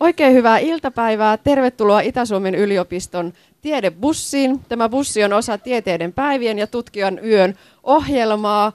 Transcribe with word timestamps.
Oikein 0.00 0.34
hyvää 0.34 0.58
iltapäivää. 0.58 1.36
Tervetuloa 1.36 2.00
Itä-Suomen 2.00 2.54
yliopiston 2.54 3.32
tiedebussiin. 3.60 4.60
Tämä 4.68 4.88
bussi 4.88 5.24
on 5.24 5.32
osa 5.32 5.58
Tieteiden 5.58 6.12
päivien 6.12 6.58
ja 6.58 6.66
tutkijan 6.66 7.20
yön 7.24 7.54
ohjelmaa. 7.82 8.72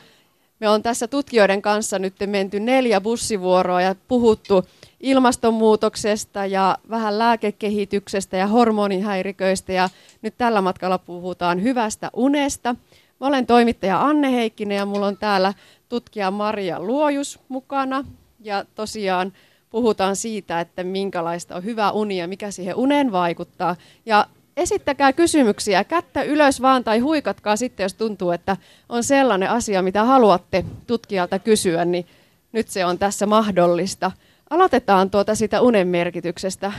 Me 0.59 0.69
on 0.69 0.83
tässä 0.83 1.07
tutkijoiden 1.07 1.61
kanssa 1.61 1.99
nyt 1.99 2.13
menty 2.25 2.59
neljä 2.59 3.01
bussivuoroa 3.01 3.81
ja 3.81 3.95
puhuttu 4.07 4.65
ilmastonmuutoksesta 4.99 6.45
ja 6.45 6.77
vähän 6.89 7.19
lääkekehityksestä 7.19 8.37
ja 8.37 8.47
hormonihäiriköistä. 8.47 9.73
Ja 9.73 9.89
nyt 10.21 10.33
tällä 10.37 10.61
matkalla 10.61 10.97
puhutaan 10.97 11.63
hyvästä 11.63 12.09
unesta. 12.13 12.75
Mä 13.19 13.27
olen 13.27 13.45
toimittaja 13.45 14.01
Anne 14.01 14.31
Heikkinen 14.31 14.77
ja 14.77 14.85
mulla 14.85 15.07
on 15.07 15.17
täällä 15.17 15.53
tutkija 15.89 16.31
Maria 16.31 16.79
Luojus 16.79 17.39
mukana. 17.49 18.03
Ja 18.39 18.65
tosiaan 18.75 19.33
puhutaan 19.75 20.15
siitä, 20.15 20.59
että 20.59 20.83
minkälaista 20.83 21.55
on 21.55 21.63
hyvä 21.63 21.91
uni 21.91 22.17
ja 22.17 22.27
mikä 22.27 22.51
siihen 22.51 22.75
uneen 22.75 23.11
vaikuttaa. 23.11 23.75
Ja 24.05 24.27
esittäkää 24.57 25.13
kysymyksiä, 25.13 25.83
kättä 25.83 26.23
ylös 26.23 26.61
vaan 26.61 26.83
tai 26.83 26.99
huikatkaa 26.99 27.55
sitten, 27.55 27.83
jos 27.83 27.93
tuntuu, 27.93 28.31
että 28.31 28.57
on 28.89 29.03
sellainen 29.03 29.49
asia, 29.49 29.81
mitä 29.81 30.03
haluatte 30.03 30.65
tutkijalta 30.87 31.39
kysyä, 31.39 31.85
niin 31.85 32.05
nyt 32.51 32.67
se 32.67 32.85
on 32.85 32.99
tässä 32.99 33.25
mahdollista. 33.25 34.11
Aloitetaan 34.49 35.09
tuota 35.09 35.35
sitä 35.35 35.61
unen 35.61 35.87
merkityksestä. 35.87 36.71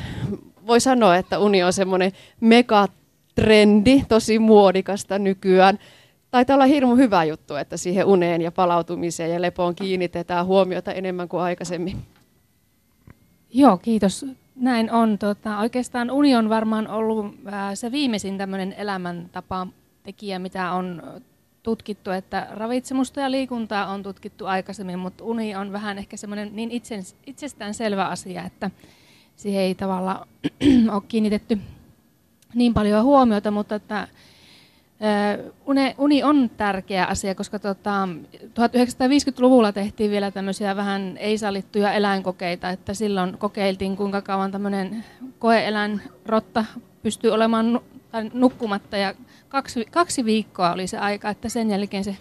Voi 0.67 0.81
sanoa, 0.81 1.17
että 1.17 1.39
uni 1.39 1.63
on 1.63 1.73
semmoinen 1.73 2.13
megatrendi, 2.41 4.03
tosi 4.09 4.39
muodikasta 4.39 5.19
nykyään. 5.19 5.79
Taitaa 6.31 6.55
olla 6.55 6.67
hirmu 6.67 6.97
hyvä 6.97 7.25
juttu, 7.25 7.55
että 7.55 7.77
siihen 7.77 8.07
uneen 8.07 8.43
ja 8.43 8.53
palautumiseen 8.53 9.31
ja 9.31 9.43
lepoon 9.43 9.75
kiinnitetään 9.75 10.47
huomiota 10.47 10.93
enemmän 10.93 11.29
kuin 11.29 11.43
aikaisemmin. 11.43 12.16
Joo, 13.53 13.77
kiitos. 13.77 14.27
Näin 14.57 14.91
on. 14.91 15.19
Tota, 15.19 15.59
oikeastaan 15.59 16.11
uni 16.11 16.37
on 16.37 16.49
varmaan 16.49 16.89
ollut 16.89 17.27
ää, 17.47 17.75
se 17.75 17.93
viimeisin 17.93 18.39
tämmöinen 18.39 18.73
elämäntapa 18.73 19.67
tekijä, 20.03 20.39
mitä 20.39 20.73
on 20.73 21.03
tutkittu, 21.63 22.11
että 22.11 22.47
ravitsemusta 22.51 23.21
ja 23.21 23.31
liikuntaa 23.31 23.87
on 23.87 24.03
tutkittu 24.03 24.47
aikaisemmin, 24.47 24.99
mutta 24.99 25.25
uni 25.25 25.57
on 25.57 25.73
vähän 25.73 25.99
ehkä 25.99 26.17
semmoinen 26.17 26.57
niin 26.57 26.71
itsestään 27.27 27.75
selvä 27.75 28.07
asia, 28.07 28.45
että 28.45 28.71
siihen 29.37 29.63
ei 29.63 29.75
tavallaan 29.75 30.29
ole 30.95 31.03
kiinnitetty 31.09 31.59
niin 32.55 32.75
paljon 32.75 33.05
huomiota, 33.05 33.51
mutta 33.51 33.75
että 33.75 34.09
Uni, 35.67 35.95
uni 35.99 36.23
on 36.23 36.51
tärkeä 36.57 37.05
asia, 37.05 37.35
koska 37.35 37.59
tota, 37.59 38.09
1950-luvulla 38.45 39.73
tehtiin 39.73 40.11
vielä 40.11 40.31
tämmöisiä 40.31 40.77
vähän 40.77 41.17
ei-sallittuja 41.17 41.93
eläinkokeita, 41.93 42.71
että 42.71 42.95
silloin 42.95 43.39
kokeiltiin 43.39 43.97
kuinka 43.97 44.23
kauan 44.23 44.53
tämmöinen 44.53 45.05
koeeläin 45.39 46.03
rotta 46.27 46.65
pystyy 47.03 47.31
olemaan 47.31 47.81
tai 48.11 48.31
nukkumatta 48.35 48.97
ja 48.97 49.15
kaksi, 49.49 49.87
kaksi 49.91 50.25
viikkoa 50.25 50.73
oli 50.73 50.87
se 50.87 50.99
aika, 50.99 51.31
että 51.31 51.49
sen 51.49 51.71
jälkeen 51.71 52.05
se 52.05 52.17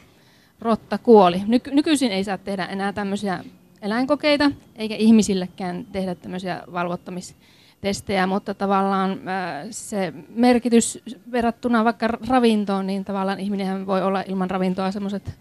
rotta 0.59 0.97
kuoli. 0.97 1.41
Nyky, 1.47 1.71
nykyisin 1.71 2.11
ei 2.11 2.23
saa 2.23 2.37
tehdä 2.37 2.65
enää 2.65 2.93
tämmöisiä 2.93 3.43
eläinkokeita, 3.81 4.51
eikä 4.75 4.95
ihmisillekään 4.95 5.85
tehdä 5.91 6.15
tämmöisiä 6.15 6.63
valvottamis 6.73 7.35
testejä, 7.81 8.27
mutta 8.27 8.53
tavallaan 8.53 9.11
äh, 9.11 9.67
se 9.69 10.13
merkitys 10.29 11.03
verrattuna 11.31 11.83
vaikka 11.83 12.07
ravintoon, 12.07 12.87
niin 12.87 13.05
tavallaan 13.05 13.39
ihminen 13.39 13.87
voi 13.87 14.03
olla 14.03 14.23
ilman 14.27 14.49
ravintoa 14.49 14.91
semmoiset 14.91 15.37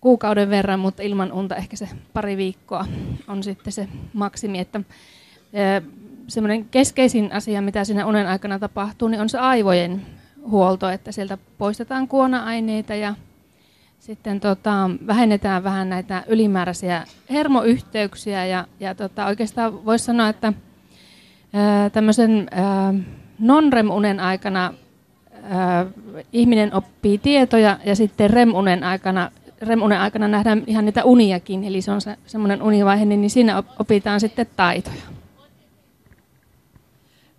kuukauden 0.00 0.50
verran, 0.50 0.80
mutta 0.80 1.02
ilman 1.02 1.32
unta 1.32 1.56
ehkä 1.56 1.76
se 1.76 1.88
pari 2.12 2.36
viikkoa 2.36 2.86
on 3.28 3.42
sitten 3.42 3.72
se 3.72 3.88
maksimi. 4.12 4.58
Että 4.58 4.78
äh, 4.78 5.82
semmoinen 6.28 6.64
keskeisin 6.64 7.32
asia, 7.32 7.62
mitä 7.62 7.84
siinä 7.84 8.06
unen 8.06 8.26
aikana 8.26 8.58
tapahtuu, 8.58 9.08
niin 9.08 9.20
on 9.20 9.28
se 9.28 9.38
aivojen 9.38 10.06
huolto, 10.50 10.88
että 10.88 11.12
sieltä 11.12 11.38
poistetaan 11.58 12.08
kuona-aineita 12.08 12.94
ja 12.94 13.14
sitten 13.98 14.40
tota, 14.40 14.90
vähennetään 15.06 15.64
vähän 15.64 15.88
näitä 15.88 16.24
ylimääräisiä 16.26 17.04
hermoyhteyksiä 17.30 18.46
ja, 18.46 18.66
ja 18.80 18.94
tota, 18.94 19.26
oikeastaan 19.26 19.84
voisi 19.84 20.04
sanoa, 20.04 20.28
että 20.28 20.52
tämmöisen 21.92 22.48
non-REM-unen 23.38 24.20
aikana 24.20 24.74
ihminen 26.32 26.74
oppii 26.74 27.18
tietoja 27.18 27.78
ja 27.84 27.96
sitten 27.96 28.30
REM-unen 28.30 28.84
aikana 28.84 29.30
REM-unen 29.62 30.00
aikana 30.00 30.28
nähdään 30.28 30.62
ihan 30.66 30.84
niitä 30.84 31.04
uniakin, 31.04 31.64
eli 31.64 31.80
se 31.80 31.90
on 31.90 32.00
se, 32.00 32.16
semmoinen 32.26 32.62
univaihe, 32.62 33.04
niin 33.04 33.30
siinä 33.30 33.62
opitaan 33.78 34.20
sitten 34.20 34.46
taitoja. 34.56 35.02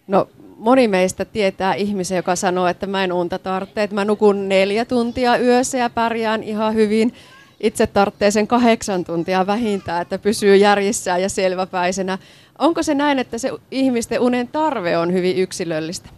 No 0.07 0.29
moni 0.57 0.87
meistä 0.87 1.25
tietää 1.25 1.73
ihmisen, 1.73 2.15
joka 2.15 2.35
sanoo, 2.35 2.67
että 2.67 2.87
mä 2.87 3.03
en 3.03 3.13
unta 3.13 3.39
tarvitse, 3.39 3.83
että 3.83 3.95
mä 3.95 4.05
nukun 4.05 4.49
neljä 4.49 4.85
tuntia 4.85 5.37
yössä 5.37 5.77
ja 5.77 5.89
pärjään 5.89 6.43
ihan 6.43 6.73
hyvin. 6.73 7.13
Itse 7.59 7.87
tarvitsee 7.87 8.31
sen 8.31 8.47
kahdeksan 8.47 9.05
tuntia 9.05 9.47
vähintään, 9.47 10.01
että 10.01 10.19
pysyy 10.19 10.55
järjissään 10.55 11.21
ja 11.21 11.29
selväpäisenä. 11.29 12.17
Onko 12.59 12.83
se 12.83 12.93
näin, 12.93 13.19
että 13.19 13.37
se 13.37 13.51
ihmisten 13.71 14.21
unen 14.21 14.47
tarve 14.47 14.97
on 14.97 15.13
hyvin 15.13 15.37
yksilöllistä? 15.37 16.09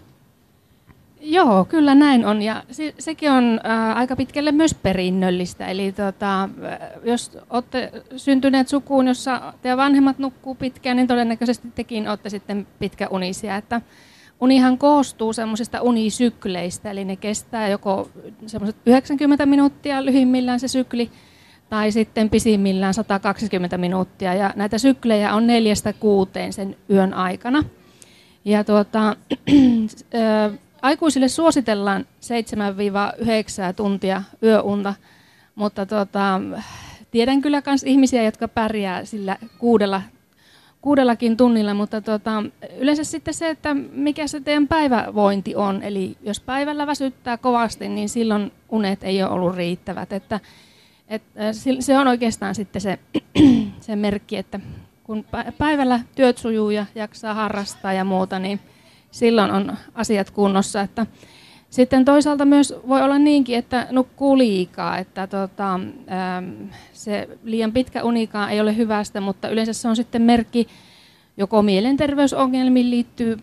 Joo, 1.22 1.66
kyllä 1.66 1.96
näin 1.96 2.26
on. 2.26 2.42
Ja 2.42 2.64
se, 2.72 2.94
sekin 3.00 3.32
on 3.32 3.60
ää, 3.64 3.94
aika 3.94 4.16
pitkälle 4.16 4.52
myös 4.52 4.74
perinnöllistä. 4.74 5.68
Eli 5.68 5.92
tota, 5.92 6.50
jos 7.04 7.38
olette 7.50 7.92
syntyneet 8.16 8.68
sukuun, 8.68 9.08
jossa 9.08 9.54
teidän 9.62 9.78
vanhemmat 9.78 10.20
nukkuu 10.20 10.56
pitkään, 10.56 10.98
niin 10.98 11.08
todennäköisesti 11.08 11.68
tekin 11.76 12.10
olette 12.10 12.30
sitten 12.30 12.68
pitkäunisia. 12.80 13.56
Että 13.56 13.82
unihan 14.40 14.78
koostuu 14.78 15.34
semmoisista 15.34 15.82
unisykleistä, 15.82 16.92
eli 16.92 17.06
ne 17.06 17.16
kestää 17.16 17.68
joko 17.68 18.10
semmoiset 18.46 18.76
90 18.86 19.46
minuuttia 19.46 20.06
lyhimmillään 20.06 20.60
se 20.60 20.68
sykli, 20.68 21.12
tai 21.70 21.92
sitten 21.92 22.30
pisimmillään 22.30 22.94
120 22.94 23.78
minuuttia. 23.78 24.34
Ja 24.34 24.54
näitä 24.56 24.78
syklejä 24.78 25.34
on 25.34 25.48
neljästä 25.48 25.94
kuuteen 25.94 26.54
sen 26.54 26.76
yön 26.90 27.14
aikana. 27.14 27.64
Ja 28.46 28.64
tuota, 28.64 29.16
aikuisille 30.82 31.28
suositellaan 31.28 32.06
7-9 33.72 33.74
tuntia 33.76 34.24
yöunta, 34.44 34.94
mutta 35.56 35.86
tuota, 35.86 36.42
tiedän 37.12 37.42
kyllä 37.42 37.62
myös 37.66 37.84
ihmisiä, 37.84 38.24
jotka 38.24 38.48
pärjää 38.48 39.06
sillä 39.06 39.38
kuudella, 39.58 40.02
kuudellakin 40.82 41.38
tunnilla, 41.38 41.74
mutta 41.74 42.02
tuota, 42.02 42.44
yleensä 42.78 43.04
sitten 43.04 43.34
se, 43.34 43.50
että 43.50 43.74
mikä 43.92 44.28
se 44.28 44.40
teidän 44.40 44.68
päivävointi 44.68 45.56
on. 45.56 45.84
Eli 45.84 46.18
jos 46.22 46.40
päivällä 46.40 46.88
väsyttää 46.88 47.38
kovasti, 47.38 47.90
niin 47.90 48.10
silloin 48.10 48.52
unet 48.70 49.04
ei 49.04 49.24
ole 49.24 49.32
ollut 49.32 49.56
riittävät. 49.56 50.14
Että 50.14 50.40
et, 51.10 51.22
se 51.80 51.98
on 51.98 52.08
oikeastaan 52.08 52.56
sitten 52.56 52.82
se, 52.82 53.00
se 53.80 53.96
merkki, 53.96 54.38
että 54.38 54.60
kun 55.04 55.26
päivällä 55.58 56.00
työt 56.16 56.38
sujuu 56.38 56.70
ja 56.70 56.86
jaksaa 56.96 57.34
harrastaa 57.34 57.94
ja 57.94 58.04
muuta, 58.04 58.40
niin 58.40 58.60
silloin 59.12 59.52
on 59.52 59.78
asiat 59.96 60.32
kunnossa. 60.32 60.82
Että 60.82 61.06
sitten 61.70 62.06
toisaalta 62.06 62.46
myös 62.46 62.74
voi 62.88 63.02
olla 63.02 63.20
niinkin, 63.20 63.58
että 63.58 63.88
nukkuu 63.92 64.38
liikaa, 64.38 64.98
että 64.98 65.28
tota, 65.28 65.80
se 66.94 67.30
liian 67.44 67.72
pitkä 67.72 68.04
unikaan 68.04 68.52
ei 68.52 68.62
ole 68.62 68.78
hyvästä, 68.78 69.22
mutta 69.22 69.50
yleensä 69.50 69.74
se 69.74 69.88
on 69.88 69.96
sitten 69.96 70.22
merkki, 70.22 70.68
joko 71.38 71.62
mielenterveysongelmiin 71.62 72.92
liittyy, 72.92 73.38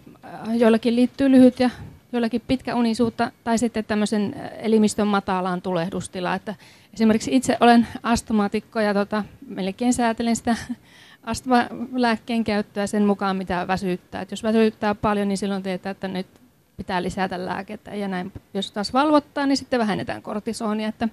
joillakin 0.55 0.97
liittyy 0.97 1.31
lyhyt 1.31 1.61
ja 1.61 1.71
joillakin 2.15 2.43
pitkä 2.47 2.75
unisuutta, 2.75 3.31
tai 3.45 3.59
sitten 3.59 3.85
tämmöisen 3.85 4.51
elimistön 4.59 5.07
matalaan 5.07 5.63
tulehdustila, 5.63 6.35
että 6.35 6.55
Esimerkiksi 6.95 7.37
itse 7.37 7.57
olen 7.61 7.87
astmaatikko 8.03 8.81
ja 8.81 8.95
tota, 8.95 9.25
melkein 9.47 9.95
säätelen 9.95 10.37
sitä 10.37 10.57
astmalääkkeen 11.23 12.45
käyttöä 12.45 12.87
sen 12.87 13.05
mukaan, 13.05 13.37
mitä 13.37 13.67
väsyttää. 13.69 14.23
Et 14.23 14.31
jos 14.31 14.43
väsyttää 14.43 14.95
paljon, 14.95 15.29
niin 15.29 15.39
silloin 15.39 15.63
tietää, 15.63 15.91
että 15.91 16.09
nyt 16.09 16.27
pitää 16.77 17.03
lisätä 17.03 17.47
lääkettä. 17.47 17.95
Ja 17.95 18.09
näin, 18.09 18.33
jos 18.55 18.73
taas 18.73 18.93
valvottaa, 18.93 19.47
niin 19.47 19.57
sitten 19.57 19.81
vähennetään 19.81 20.23
kortisonia. 20.23 20.89
Että, 20.89 21.09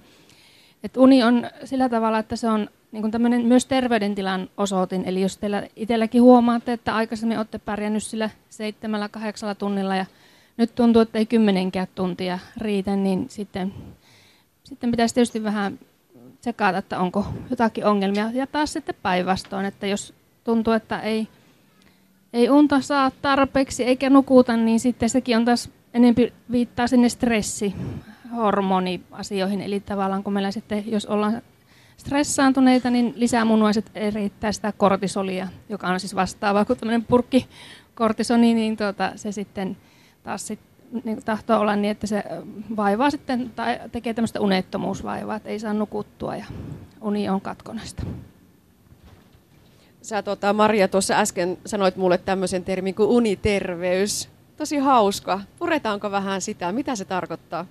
että 0.84 1.00
uni 1.00 1.22
on 1.22 1.50
sillä 1.64 1.88
tavalla, 1.88 2.18
että 2.18 2.36
se 2.36 2.48
on 2.48 2.68
niin 2.92 3.02
kuin 3.02 3.46
myös 3.46 3.66
terveydentilan 3.66 4.48
osoitin. 4.56 5.04
Eli 5.04 5.22
jos 5.22 5.38
teillä 5.38 5.62
itselläkin 5.76 6.22
huomaatte, 6.22 6.72
että 6.72 6.94
aikaisemmin 6.94 7.38
olette 7.38 7.58
pärjännyt 7.58 8.02
sillä 8.02 8.30
seitsemällä, 8.50 9.08
kahdeksalla 9.08 9.54
tunnilla 9.54 9.96
ja 9.96 10.06
nyt 10.56 10.74
tuntuu, 10.74 11.02
että 11.02 11.18
ei 11.18 11.26
kymmenenkään 11.26 11.86
tuntia 11.94 12.38
riitä, 12.56 12.96
niin 12.96 13.26
sitten 13.28 13.74
sitten 14.64 14.90
pitäisi 14.90 15.14
tietysti 15.14 15.44
vähän 15.44 15.78
tsekata, 16.40 16.78
että 16.78 16.98
onko 16.98 17.26
jotakin 17.50 17.86
ongelmia. 17.86 18.30
Ja 18.32 18.46
taas 18.46 18.72
sitten 18.72 18.94
päinvastoin, 19.02 19.66
että 19.66 19.86
jos 19.86 20.14
tuntuu, 20.44 20.72
että 20.72 21.00
ei, 21.00 21.28
ei 22.32 22.50
unta 22.50 22.80
saa 22.80 23.10
tarpeeksi 23.22 23.84
eikä 23.84 24.10
nukuta, 24.10 24.56
niin 24.56 24.80
sitten 24.80 25.10
sekin 25.10 25.36
on 25.36 25.44
taas 25.44 25.70
enempi 25.94 26.32
viittaa 26.50 26.86
sinne 26.86 27.08
stressihormoniasioihin. 27.08 29.60
Eli 29.60 29.80
tavallaan 29.80 30.22
kun 30.22 30.32
meillä 30.32 30.50
sitten, 30.50 30.84
jos 30.86 31.06
ollaan 31.06 31.42
stressaantuneita, 31.96 32.90
niin 32.90 33.12
lisämunuaiset 33.16 33.90
erittää 33.94 34.52
sitä 34.52 34.72
kortisolia, 34.72 35.48
joka 35.68 35.88
on 35.88 36.00
siis 36.00 36.14
vastaava 36.14 36.64
kuin 36.64 36.78
tämmöinen 36.78 37.04
purkki 37.04 37.46
kortisoni, 37.94 38.54
niin 38.54 38.76
tuota, 38.76 39.12
se 39.16 39.32
sitten 39.32 39.76
taas 40.24 40.46
sit, 40.46 40.60
niin 41.04 41.24
tahtoo 41.24 41.60
olla 41.60 41.76
niin, 41.76 41.90
että 41.90 42.06
se 42.06 42.24
vaivaa 42.76 43.10
sitten 43.10 43.50
tai 43.56 43.80
tekee 43.92 44.14
tämmöistä 44.14 44.40
unettomuusvaivaa, 44.40 45.36
että 45.36 45.48
ei 45.48 45.58
saa 45.58 45.72
nukuttua 45.74 46.36
ja 46.36 46.44
uni 47.00 47.28
on 47.28 47.40
katkonasta. 47.40 48.02
Sä 50.02 50.22
tota, 50.22 50.52
Maria 50.52 50.88
tuossa 50.88 51.14
äsken 51.14 51.58
sanoit 51.66 51.96
mulle 51.96 52.18
tämmöisen 52.18 52.64
termin 52.64 52.94
kuin 52.94 53.08
uniterveys. 53.08 54.28
Tosi 54.56 54.78
hauska. 54.78 55.40
Puretaanko 55.58 56.10
vähän 56.10 56.40
sitä? 56.40 56.72
Mitä 56.72 56.96
se 56.96 57.04
tarkoittaa? 57.04 57.66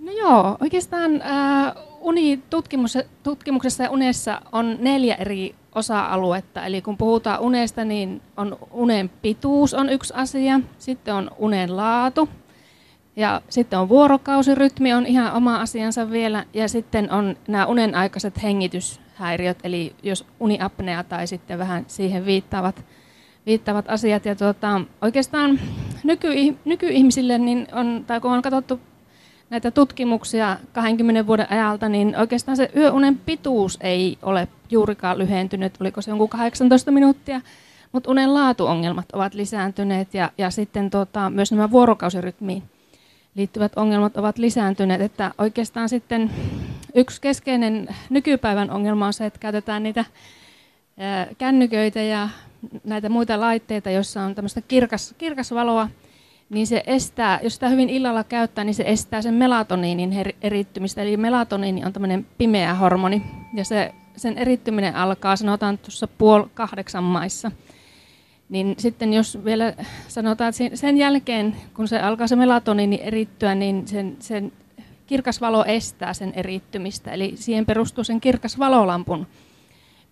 No 0.00 0.12
joo, 0.12 0.56
oikeastaan 0.60 1.22
äh, 1.22 1.72
unitutkimuksessa 2.00 3.82
ja 3.82 3.90
unessa 3.90 4.42
on 4.52 4.76
neljä 4.80 5.14
eri 5.14 5.54
osa-aluetta. 5.74 6.66
Eli 6.66 6.82
kun 6.82 6.96
puhutaan 6.96 7.40
unesta, 7.40 7.84
niin 7.84 8.22
on 8.36 8.58
unen 8.70 9.10
pituus 9.22 9.74
on 9.74 9.88
yksi 9.88 10.14
asia, 10.16 10.60
sitten 10.78 11.14
on 11.14 11.30
unen 11.38 11.76
laatu, 11.76 12.28
ja 13.16 13.40
sitten 13.48 13.78
on 13.78 13.88
vuorokausirytmi, 13.88 14.92
on 14.92 15.06
ihan 15.06 15.32
oma 15.32 15.56
asiansa 15.56 16.10
vielä, 16.10 16.44
ja 16.54 16.68
sitten 16.68 17.12
on 17.12 17.36
nämä 17.48 17.66
unen 17.66 17.94
aikaiset 17.94 18.42
hengityshäiriöt, 18.42 19.58
eli 19.64 19.94
jos 20.02 20.26
uniapnea 20.40 21.04
tai 21.04 21.26
sitten 21.26 21.58
vähän 21.58 21.84
siihen 21.88 22.26
viittaavat, 22.26 22.84
viittaavat 23.46 23.84
asiat. 23.88 24.24
Ja 24.24 24.36
tuota, 24.36 24.80
oikeastaan 25.02 25.60
nyky, 26.04 26.28
nykyihmisille, 26.64 27.38
niin 27.38 27.66
on, 27.72 28.04
tai 28.06 28.20
kun 28.20 28.32
on 28.32 28.42
katsottu 28.42 28.80
näitä 29.50 29.70
tutkimuksia 29.70 30.56
20 30.72 31.26
vuoden 31.26 31.52
ajalta, 31.52 31.88
niin 31.88 32.16
oikeastaan 32.16 32.56
se 32.56 32.70
yöunen 32.76 33.18
pituus 33.18 33.78
ei 33.80 34.18
ole 34.22 34.48
juurikaan 34.74 35.18
lyhentynyt, 35.18 35.74
oliko 35.80 36.02
se 36.02 36.10
jonkun 36.10 36.28
18 36.28 36.90
minuuttia, 36.90 37.40
mutta 37.92 38.10
unen 38.10 38.34
laatuongelmat 38.34 39.12
ovat 39.12 39.34
lisääntyneet 39.34 40.14
ja, 40.14 40.30
ja 40.38 40.50
sitten 40.50 40.90
tota, 40.90 41.30
myös 41.30 41.52
nämä 41.52 41.70
vuorokausirytmiin 41.70 42.62
liittyvät 43.34 43.72
ongelmat 43.76 44.16
ovat 44.16 44.38
lisääntyneet, 44.38 45.00
että 45.00 45.34
oikeastaan 45.38 45.88
sitten 45.88 46.30
yksi 46.94 47.20
keskeinen 47.20 47.88
nykypäivän 48.10 48.70
ongelma 48.70 49.06
on 49.06 49.12
se, 49.12 49.26
että 49.26 49.38
käytetään 49.38 49.82
niitä 49.82 50.04
kännyköitä 51.38 52.02
ja 52.02 52.28
näitä 52.84 53.08
muita 53.08 53.40
laitteita, 53.40 53.90
joissa 53.90 54.22
on 54.22 54.34
tämmöistä 54.34 54.60
kirkas, 54.60 55.14
kirkasvaloa, 55.18 55.88
niin 56.50 56.66
se 56.66 56.82
estää, 56.86 57.40
jos 57.42 57.54
sitä 57.54 57.68
hyvin 57.68 57.90
illalla 57.90 58.24
käyttää, 58.24 58.64
niin 58.64 58.74
se 58.74 58.84
estää 58.86 59.22
sen 59.22 59.34
melatoniinin 59.34 60.12
erittymistä. 60.42 61.02
Eli 61.02 61.16
melatoniini 61.16 61.84
on 61.84 61.92
tämmöinen 61.92 62.26
pimeä 62.38 62.74
hormoni, 62.74 63.22
ja 63.54 63.64
se, 63.64 63.94
sen 64.16 64.38
erittyminen 64.38 64.96
alkaa, 64.96 65.36
sanotaan 65.36 65.78
tuossa 65.78 66.06
puol 66.06 66.44
kahdeksan 66.54 67.04
maissa. 67.04 67.50
Niin 68.48 68.74
sitten 68.78 69.12
jos 69.12 69.38
vielä 69.44 69.74
sanotaan, 70.08 70.48
että 70.48 70.76
sen 70.76 70.96
jälkeen, 70.96 71.56
kun 71.74 71.88
se 71.88 72.00
alkaa 72.00 72.26
se 72.26 72.36
melatoniini 72.36 73.00
erittyä, 73.02 73.54
niin 73.54 73.88
sen, 73.88 74.16
sen 74.20 74.52
kirkas 75.06 75.40
valo 75.40 75.64
estää 75.64 76.14
sen 76.14 76.32
erittymistä. 76.36 77.12
Eli 77.12 77.32
siihen 77.34 77.66
perustuu 77.66 78.04
sen 78.04 78.20
kirkas 78.20 78.58
valolampun 78.58 79.26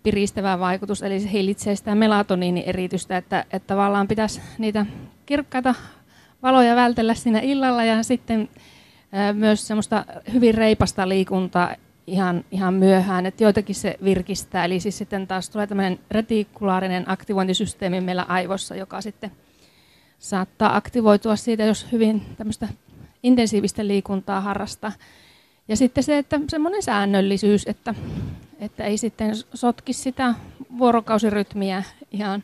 piristävä 0.03 0.59
vaikutus, 0.59 1.03
eli 1.03 1.19
se 1.19 1.31
hillitsee 1.31 1.75
sitä 1.75 1.95
melatoniinieritystä, 1.95 3.17
että, 3.17 3.45
että 3.51 3.67
tavallaan 3.67 4.07
pitäisi 4.07 4.41
niitä 4.57 4.85
kirkkaita 5.25 5.75
valoja 6.43 6.75
vältellä 6.75 7.13
siinä 7.13 7.39
illalla 7.39 7.83
ja 7.83 8.03
sitten 8.03 8.49
myös 9.33 9.67
semmoista 9.67 10.05
hyvin 10.33 10.55
reipasta 10.55 11.09
liikuntaa 11.09 11.75
ihan, 12.07 12.45
ihan 12.51 12.73
myöhään, 12.73 13.25
että 13.25 13.43
joitakin 13.43 13.75
se 13.75 13.97
virkistää. 14.03 14.65
Eli 14.65 14.79
siis 14.79 14.97
sitten 14.97 15.27
taas 15.27 15.49
tulee 15.49 15.67
tämmöinen 15.67 15.99
retikulaarinen 16.11 17.03
aktivointisysteemi 17.09 18.01
meillä 18.01 18.25
aivossa, 18.27 18.75
joka 18.75 19.01
sitten 19.01 19.31
saattaa 20.19 20.75
aktivoitua 20.75 21.35
siitä, 21.35 21.63
jos 21.63 21.91
hyvin 21.91 22.21
tämmöistä 22.37 22.67
intensiivistä 23.23 23.87
liikuntaa 23.87 24.41
harrastaa. 24.41 24.91
Ja 25.67 25.77
sitten 25.77 26.03
se, 26.03 26.17
että 26.17 26.39
semmoinen 26.49 26.83
säännöllisyys, 26.83 27.63
että, 27.67 27.95
että 28.59 28.83
ei 28.83 28.97
sitten 28.97 29.35
sotki 29.53 29.93
sitä 29.93 30.33
vuorokausirytmiä 30.77 31.83
ihan 32.11 32.43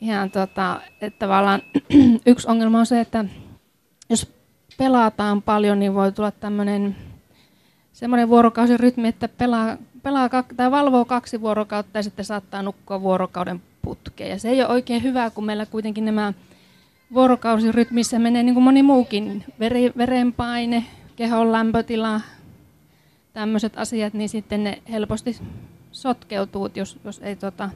ihan 0.00 0.30
tota, 0.30 0.80
että 1.00 1.18
tavallaan 1.18 1.62
yksi 2.26 2.48
ongelma 2.48 2.78
on 2.78 2.86
se, 2.86 3.00
että 3.00 3.24
jos 4.10 4.32
pelataan 4.78 5.42
paljon, 5.42 5.78
niin 5.78 5.94
voi 5.94 6.12
tulla 6.12 6.30
tämmöinen 6.30 6.96
semmoinen 7.98 8.28
vuorokausirytmi, 8.28 9.08
että 9.08 9.28
pelaa, 9.28 9.76
pelaa 10.02 10.28
tai 10.56 10.70
valvoo 10.70 11.04
kaksi 11.04 11.40
vuorokautta 11.40 11.98
ja 11.98 12.02
sitten 12.02 12.24
saattaa 12.24 12.62
nukkua 12.62 13.00
vuorokauden 13.00 13.62
putkeen. 13.82 14.30
Ja 14.30 14.38
se 14.38 14.48
ei 14.48 14.62
ole 14.62 14.68
oikein 14.68 15.02
hyvä, 15.02 15.30
kun 15.30 15.44
meillä 15.44 15.66
kuitenkin 15.66 16.04
nämä 16.04 16.32
vuorokausirytmissä 17.14 18.18
menee 18.18 18.42
niin 18.42 18.54
kuin 18.54 18.64
moni 18.64 18.82
muukin, 18.82 19.44
veri, 19.60 19.92
verenpaine, 19.96 20.84
kehon 21.16 21.52
lämpötila, 21.52 22.20
tämmöiset 23.32 23.72
asiat, 23.76 24.14
niin 24.14 24.28
sitten 24.28 24.64
ne 24.64 24.82
helposti 24.90 25.36
sotkeutuu, 25.92 26.70
jos, 26.74 26.98
jos 27.04 27.20
ei 27.24 27.36
tota, 27.36 27.70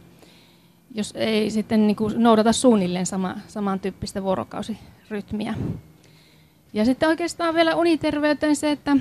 jos 0.94 1.12
ei 1.16 1.50
sitten 1.50 1.86
niin 1.86 1.96
noudata 2.16 2.52
suunnilleen 2.52 3.06
sama, 3.06 3.36
samantyyppistä 3.48 4.22
vuorokausirytmiä. 4.22 5.54
Ja 6.72 6.84
sitten 6.84 7.08
oikeastaan 7.08 7.54
vielä 7.54 7.76
uniterveyteen 7.76 8.56
se, 8.56 8.70
että 8.70 8.96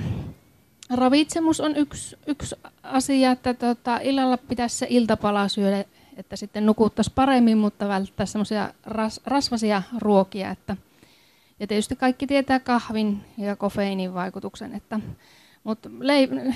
ravitsemus 0.90 1.60
on 1.60 1.76
yksi, 1.76 2.16
yksi 2.26 2.56
asia, 2.82 3.30
että 3.30 3.54
tota, 3.54 3.98
illalla 4.02 4.36
pitäisi 4.36 4.76
se 4.76 4.86
iltapala 4.90 5.48
syödä, 5.48 5.84
että 6.16 6.36
sitten 6.36 6.66
nukuttaisiin 6.66 7.14
paremmin, 7.14 7.58
mutta 7.58 7.88
välttää 7.88 8.26
semmoisia 8.26 8.74
ras, 8.86 9.20
rasvasia 9.26 9.82
ruokia. 9.98 10.50
Että, 10.50 10.76
ja 11.60 11.66
tietysti 11.66 11.96
kaikki 11.96 12.26
tietää 12.26 12.60
kahvin 12.60 13.24
ja 13.38 13.56
kofeiinin 13.56 14.14
vaikutuksen, 14.14 14.74
että 14.74 15.00
mutta 15.64 15.88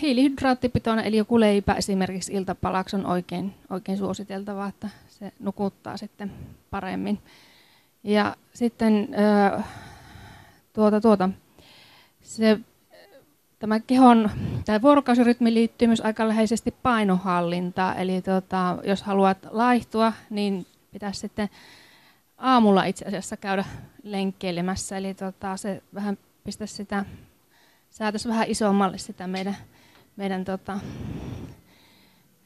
hiilihydraattipitoinen, 0.02 1.04
eli 1.04 1.16
joku 1.16 1.40
leipä 1.40 1.74
esimerkiksi 1.74 2.32
iltapalaksi 2.32 2.96
on 2.96 3.06
oikein, 3.06 3.54
oikein 3.70 3.98
suositeltavaa, 3.98 4.68
että 4.68 4.88
se 5.08 5.32
nukuttaa 5.40 5.96
sitten 5.96 6.32
paremmin. 6.70 7.18
Ja 8.04 8.36
sitten 8.54 9.08
tuota, 10.72 11.00
tuota, 11.00 11.28
se, 12.22 12.58
tämä 13.58 13.80
kehon 13.80 14.30
tai 14.64 14.82
vuorokausirytmi 14.82 15.54
liittyy 15.54 15.88
myös 15.88 16.00
aika 16.00 16.28
läheisesti 16.28 16.74
painohallintaan. 16.82 17.98
Eli 17.98 18.22
tuota, 18.22 18.78
jos 18.84 19.02
haluat 19.02 19.38
laihtua, 19.50 20.12
niin 20.30 20.66
pitäisi 20.92 21.20
sitten 21.20 21.48
aamulla 22.38 22.84
itse 22.84 23.04
asiassa 23.04 23.36
käydä 23.36 23.64
lenkkeilemässä. 24.02 24.96
Eli 24.96 25.14
tuota, 25.14 25.56
se 25.56 25.82
vähän 25.94 26.18
pistäisi 26.44 26.74
sitä 26.74 27.04
saataisiin 27.90 28.32
vähän 28.32 28.48
isommalle 28.48 28.98
sitä 28.98 29.26
meidän, 29.26 29.56
meidän 30.16 30.44
tota, 30.44 30.78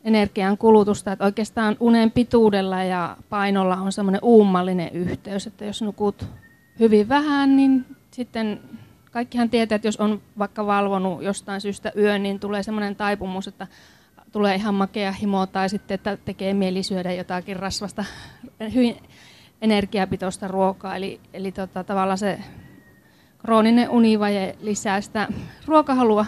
energian 0.05 0.59
kulutusta. 0.59 1.13
Että 1.13 1.25
oikeastaan 1.25 1.77
unen 1.81 2.11
pituudella 2.11 2.83
ja 2.83 3.17
painolla 3.29 3.77
on 3.77 3.93
semmoinen 3.93 4.21
uumallinen 4.25 4.93
yhteys, 4.93 5.47
että 5.47 5.65
jos 5.65 5.83
nukut 5.83 6.27
hyvin 6.79 7.09
vähän, 7.09 7.57
niin 7.57 7.87
sitten 8.11 8.61
kaikkihan 9.11 9.51
tietää, 9.51 9.77
että 9.77 9.89
jos 9.89 9.97
on 9.97 10.23
vaikka 10.39 10.67
valvonut 10.67 11.23
jostain 11.23 11.61
syystä 11.61 11.93
yön, 11.97 12.23
niin 12.23 12.41
tulee 12.41 12.63
semmoinen 12.63 12.97
taipumus, 12.97 13.49
että 13.49 13.67
tulee 14.33 14.55
ihan 14.55 14.75
makea 14.75 15.13
himo 15.13 15.47
tai 15.47 15.69
sitten, 15.69 15.95
että 15.95 16.17
tekee 16.17 16.55
mieli 16.55 16.83
syödä 16.83 17.13
jotakin 17.13 17.57
rasvasta, 17.57 18.05
hyvin 18.75 18.97
energiapitoista 19.63 20.49
ruokaa. 20.49 20.97
Eli, 20.97 21.21
eli 21.33 21.53
tota, 21.53 21.85
tavallaan 21.85 22.19
se 22.19 22.39
krooninen 23.39 23.91
univaje 23.91 24.57
lisää 24.61 25.01
sitä 25.01 25.29
ruokahalua. 25.67 26.27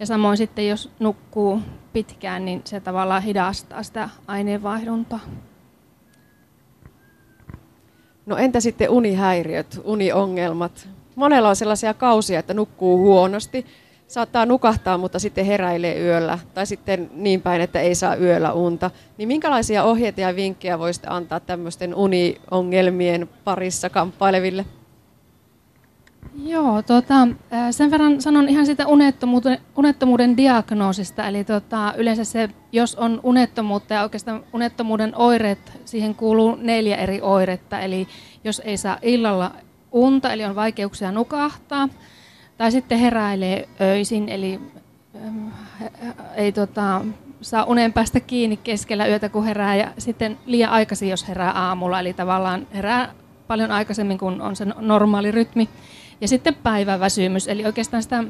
Ja 0.00 0.06
samoin 0.06 0.36
sitten, 0.36 0.68
jos 0.68 0.90
nukkuu 0.98 1.62
pitkään, 1.92 2.44
niin 2.44 2.62
se 2.64 2.80
tavallaan 2.80 3.22
hidastaa 3.22 3.82
sitä 3.82 4.08
aineenvaihduntaa. 4.26 5.20
No 8.26 8.36
entä 8.36 8.60
sitten 8.60 8.90
unihäiriöt, 8.90 9.80
uniongelmat? 9.84 10.88
Monella 11.18 11.48
on 11.48 11.56
sellaisia 11.56 11.94
kausia, 11.94 12.38
että 12.38 12.54
nukkuu 12.54 12.98
huonosti. 12.98 13.66
Saattaa 14.06 14.46
nukahtaa, 14.46 14.98
mutta 14.98 15.18
sitten 15.18 15.46
heräilee 15.46 16.00
yöllä. 16.00 16.38
Tai 16.54 16.66
sitten 16.66 17.10
niin 17.14 17.42
päin, 17.42 17.60
että 17.60 17.80
ei 17.80 17.94
saa 17.94 18.16
yöllä 18.16 18.52
unta. 18.52 18.90
Niin 19.18 19.28
minkälaisia 19.28 19.84
ohjeita 19.84 20.20
ja 20.20 20.36
vinkkejä 20.36 20.78
voisitte 20.78 21.08
antaa 21.10 21.40
tämmöisten 21.40 21.94
uniongelmien 21.94 23.28
parissa 23.44 23.90
kamppaileville? 23.90 24.64
Joo, 26.44 26.82
tota, 26.82 27.28
sen 27.70 27.90
verran 27.90 28.20
sanon 28.20 28.48
ihan 28.48 28.66
sitä 28.66 28.86
unettomuuden, 28.86 29.58
unettomuuden 29.76 30.36
diagnoosista. 30.36 31.28
Eli 31.28 31.44
tota, 31.44 31.94
yleensä 31.96 32.24
se, 32.24 32.48
jos 32.72 32.94
on 32.94 33.20
unettomuutta 33.22 33.94
ja 33.94 34.02
oikeastaan 34.02 34.44
unettomuuden 34.52 35.16
oireet, 35.16 35.72
siihen 35.84 36.14
kuuluu 36.14 36.58
neljä 36.60 36.96
eri 36.96 37.20
oiretta. 37.20 37.80
Eli 37.80 38.08
jos 38.44 38.62
ei 38.64 38.76
saa 38.76 38.98
illalla 39.02 39.50
unta, 39.92 40.32
eli 40.32 40.44
on 40.44 40.54
vaikeuksia 40.54 41.12
nukahtaa, 41.12 41.88
tai 42.58 42.72
sitten 42.72 42.98
heräilee 42.98 43.68
öisin, 43.80 44.28
eli 44.28 44.60
ei 46.34 46.52
tota, 46.52 47.04
saa 47.40 47.64
unen 47.64 47.92
päästä 47.92 48.20
kiinni 48.20 48.56
keskellä 48.56 49.06
yötä, 49.06 49.28
kun 49.28 49.44
herää, 49.44 49.76
ja 49.76 49.88
sitten 49.98 50.38
liian 50.46 50.70
aikaisin, 50.70 51.08
jos 51.08 51.28
herää 51.28 51.52
aamulla, 51.52 52.00
eli 52.00 52.12
tavallaan 52.12 52.66
herää 52.74 53.14
paljon 53.46 53.70
aikaisemmin 53.70 54.18
kuin 54.18 54.40
on 54.40 54.56
se 54.56 54.66
normaali 54.80 55.30
rytmi. 55.30 55.68
Ja 56.20 56.28
sitten 56.28 56.54
päiväväsymys, 56.54 57.48
eli 57.48 57.66
oikeastaan 57.66 58.02
sitä 58.02 58.24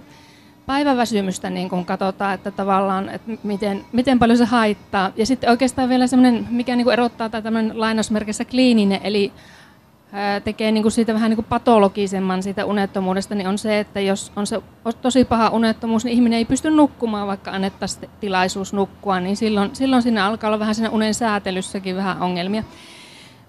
päiväväsymystä 0.67 1.50
niin 1.50 1.69
kun 1.69 1.85
katsotaan, 1.85 2.35
että 2.35 2.50
tavallaan, 2.50 3.09
että 3.09 3.33
miten, 3.43 3.85
miten 3.93 4.19
paljon 4.19 4.38
se 4.38 4.45
haittaa. 4.45 5.12
Ja 5.17 5.27
sitten 5.27 5.50
oikeastaan 5.50 5.88
vielä 5.88 6.07
semmoinen, 6.07 6.47
mikä 6.50 6.77
niin 6.77 6.93
erottaa 6.93 7.29
tai 7.29 7.43
tämmöinen 7.43 7.81
lainausmerkissä 7.81 8.45
kliininen, 8.45 9.00
eli 9.05 9.33
tekee 10.45 10.73
niin 10.73 10.83
kuin 10.83 10.93
siitä 10.93 11.15
vähän 11.15 11.31
niin 11.31 11.37
kuin 11.37 11.47
patologisemman 11.49 12.43
siitä 12.43 12.65
unettomuudesta, 12.65 13.35
niin 13.35 13.49
on 13.49 13.59
se, 13.59 13.79
että 13.81 14.00
jos 14.00 14.33
on 14.37 14.47
se 14.47 14.61
tosi 15.03 15.25
paha 15.25 15.49
unettomuus, 15.49 16.05
niin 16.05 16.15
ihminen 16.15 16.37
ei 16.37 16.45
pysty 16.45 16.71
nukkumaan, 16.71 17.27
vaikka 17.27 17.50
annettaisiin 17.50 18.11
tilaisuus 18.21 18.73
nukkua, 18.73 19.21
niin 19.21 19.37
silloin, 19.37 19.77
silloin 19.77 20.03
siinä 20.03 20.27
alkaa 20.27 20.49
olla 20.49 20.59
vähän 20.59 20.75
siinä 20.75 20.91
unen 20.91 21.15
säätelyssäkin 21.15 21.97
vähän 21.97 22.23
ongelmia. 22.23 22.65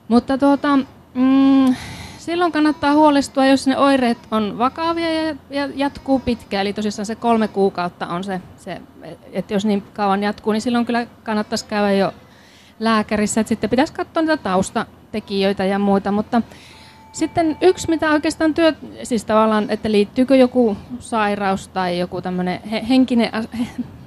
Mutta 0.07 0.37
tuota, 0.37 0.77
mm, 1.13 1.75
silloin 2.17 2.51
kannattaa 2.51 2.93
huolestua, 2.93 3.45
jos 3.45 3.67
ne 3.67 3.77
oireet 3.77 4.17
on 4.31 4.57
vakavia 4.57 5.13
ja, 5.13 5.35
ja 5.49 5.69
jatkuu 5.75 6.19
pitkään, 6.19 6.61
eli 6.61 6.73
tosissaan 6.73 7.05
se 7.05 7.15
kolme 7.15 7.47
kuukautta 7.47 8.07
on 8.07 8.23
se, 8.23 8.41
se, 8.57 8.81
että 9.31 9.53
jos 9.53 9.65
niin 9.65 9.83
kauan 9.93 10.23
jatkuu, 10.23 10.53
niin 10.53 10.61
silloin 10.61 10.85
kyllä 10.85 11.07
kannattaisi 11.23 11.65
käydä 11.65 11.91
jo 11.91 12.13
lääkärissä, 12.79 13.41
että 13.41 13.49
sitten 13.49 13.69
pitäisi 13.69 13.93
katsoa 13.93 14.23
niitä 14.23 14.37
taustatekijöitä 15.11 15.65
ja 15.65 15.79
muita, 15.79 16.11
mutta 16.11 16.41
sitten 17.11 17.57
yksi, 17.61 17.89
mitä 17.89 18.11
oikeastaan 18.11 18.53
työ, 18.53 18.73
siis 19.03 19.25
tavallaan, 19.25 19.69
että 19.69 19.91
liittyykö 19.91 20.35
joku 20.35 20.77
sairaus 20.99 21.67
tai 21.67 21.99
joku 21.99 22.21
tämmöinen 22.21 22.61
henkinen 22.63 23.31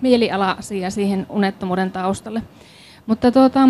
mieliala-asia 0.01 0.91
siihen 0.91 1.27
unettomuuden 1.29 1.91
taustalle. 1.91 2.43
Mutta 3.07 3.33
tuota, 3.33 3.69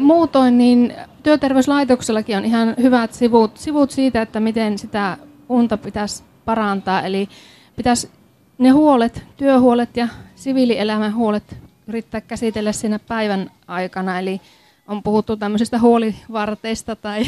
muutoin 0.00 0.58
niin 0.58 0.94
työterveyslaitoksellakin 1.22 2.36
on 2.36 2.44
ihan 2.44 2.74
hyvät 2.82 3.12
sivut, 3.12 3.56
sivut 3.56 3.90
siitä, 3.90 4.22
että 4.22 4.40
miten 4.40 4.78
sitä 4.78 5.16
unta 5.48 5.76
pitäisi 5.76 6.22
parantaa. 6.44 7.02
Eli 7.02 7.28
pitäisi 7.76 8.10
ne 8.58 8.70
huolet, 8.70 9.24
työhuolet 9.36 9.96
ja 9.96 10.08
siviilielämän 10.34 11.14
huolet 11.14 11.56
yrittää 11.86 12.20
käsitellä 12.20 12.72
siinä 12.72 12.98
päivän 12.98 13.50
aikana. 13.68 14.18
Eli 14.18 14.40
on 14.88 15.02
puhuttu 15.02 15.36
tämmöisistä 15.36 15.78
huolivarteista 15.78 16.96
tai 16.96 17.22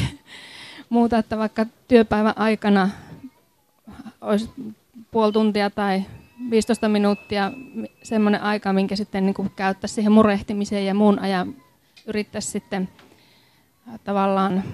muuta, 0.88 1.18
että 1.18 1.38
vaikka 1.38 1.66
työpäivän 1.88 2.38
aikana 2.38 2.90
olisi 4.20 4.50
puoli 5.10 5.32
tuntia 5.32 5.70
tai 5.70 6.02
15 6.50 6.88
minuuttia 6.88 7.52
semmoinen 8.02 8.42
aika, 8.42 8.72
minkä 8.72 8.96
sitten 8.96 9.26
niin 9.26 9.50
käyttäisi 9.56 9.94
siihen 9.94 10.12
murehtimiseen 10.12 10.86
ja 10.86 10.94
muun 10.94 11.18
ajan 11.18 11.54
yrittäisi 12.06 12.50
sitten 12.50 12.88
tavallaan, 14.04 14.64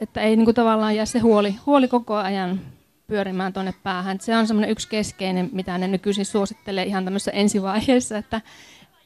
että 0.00 0.20
ei 0.20 0.36
niin 0.36 0.54
tavallaan 0.54 0.96
jää 0.96 1.06
se 1.06 1.18
huoli, 1.18 1.56
huoli 1.66 1.88
koko 1.88 2.14
ajan 2.14 2.60
pyörimään 3.06 3.52
tuonne 3.52 3.74
päähän. 3.82 4.20
Se 4.20 4.36
on 4.36 4.46
semmoinen 4.46 4.70
yksi 4.70 4.88
keskeinen, 4.88 5.50
mitä 5.52 5.78
ne 5.78 5.88
nykyisin 5.88 6.26
suosittelee 6.26 6.84
ihan 6.84 7.04
tämmöisessä 7.04 7.30
ensivaiheessa, 7.30 8.18
että 8.18 8.40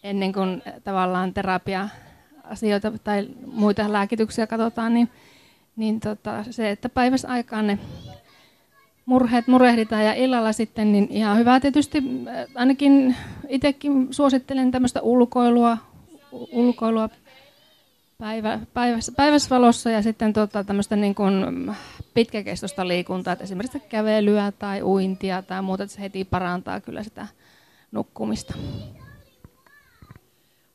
ennen 0.03 0.33
kuin 0.33 0.63
tavallaan 0.85 1.35
terapia-asioita 2.61 2.99
tai 3.05 3.29
muita 3.47 3.93
lääkityksiä 3.93 4.47
katsotaan, 4.47 4.95
niin, 4.95 5.09
niin 5.77 6.01
tota, 6.01 6.45
se, 6.51 6.71
että 6.71 6.89
päivässä 6.89 7.29
aikaan 7.29 7.67
ne 7.67 7.79
murheet 9.07 9.47
murehditaan 9.47 10.05
ja 10.05 10.15
illalla 10.15 10.53
sitten, 10.53 10.93
niin 10.93 11.07
ihan 11.11 11.39
hyvä 11.39 11.61
tietysti, 11.61 12.03
ainakin 12.55 13.17
itsekin 13.49 14.09
suosittelen 14.11 14.71
tämmöistä 14.71 15.01
ulkoilua, 15.01 15.79
ulkoilua 16.53 17.09
päivä, 18.19 18.61
päivässä, 18.75 19.13
päiväsvalossa 19.17 19.91
ja 19.91 20.03
sitten 20.03 20.33
tota, 20.33 20.65
tämmöistä 20.65 20.97
niin 20.97 21.15
kuin 21.15 21.35
pitkäkestoista 22.15 22.89
liikuntaa, 22.89 23.33
että 23.33 23.45
esimerkiksi 23.45 23.81
kävelyä 23.81 24.53
tai 24.59 24.83
uintia 24.83 25.43
tai 25.43 25.63
muuta, 25.63 25.83
että 25.83 25.95
se 25.95 26.03
heti 26.03 26.25
parantaa 26.25 26.81
kyllä 26.81 27.03
sitä 27.03 27.27
nukkumista. 27.93 28.55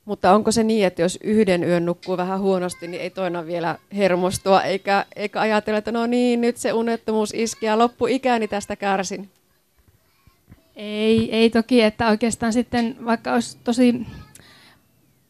Mutta 0.08 0.32
onko 0.32 0.52
se 0.52 0.64
niin, 0.64 0.88
että 0.88 1.02
jos 1.02 1.20
yhden 1.24 1.64
yön 1.64 1.86
nukkuu 1.86 2.18
vähän 2.18 2.40
huonosti, 2.40 2.88
niin 2.88 3.02
ei 3.02 3.10
toina 3.10 3.46
vielä 3.46 3.80
hermostua, 3.96 4.62
eikä, 4.62 5.06
eikä 5.16 5.42
ajatella, 5.42 5.78
että 5.78 5.92
no 5.92 6.06
niin, 6.06 6.42
nyt 6.42 6.58
se 6.58 6.74
unettomuus 6.74 7.34
iski 7.34 7.66
ja 7.66 7.78
loppuikäni 7.78 8.48
tästä 8.48 8.76
kärsin? 8.76 9.30
Ei, 10.76 11.36
ei 11.36 11.50
toki, 11.50 11.82
että 11.82 12.08
oikeastaan 12.08 12.54
sitten 12.54 12.96
vaikka 13.06 13.34
olisi 13.34 13.58
tosi 13.64 14.08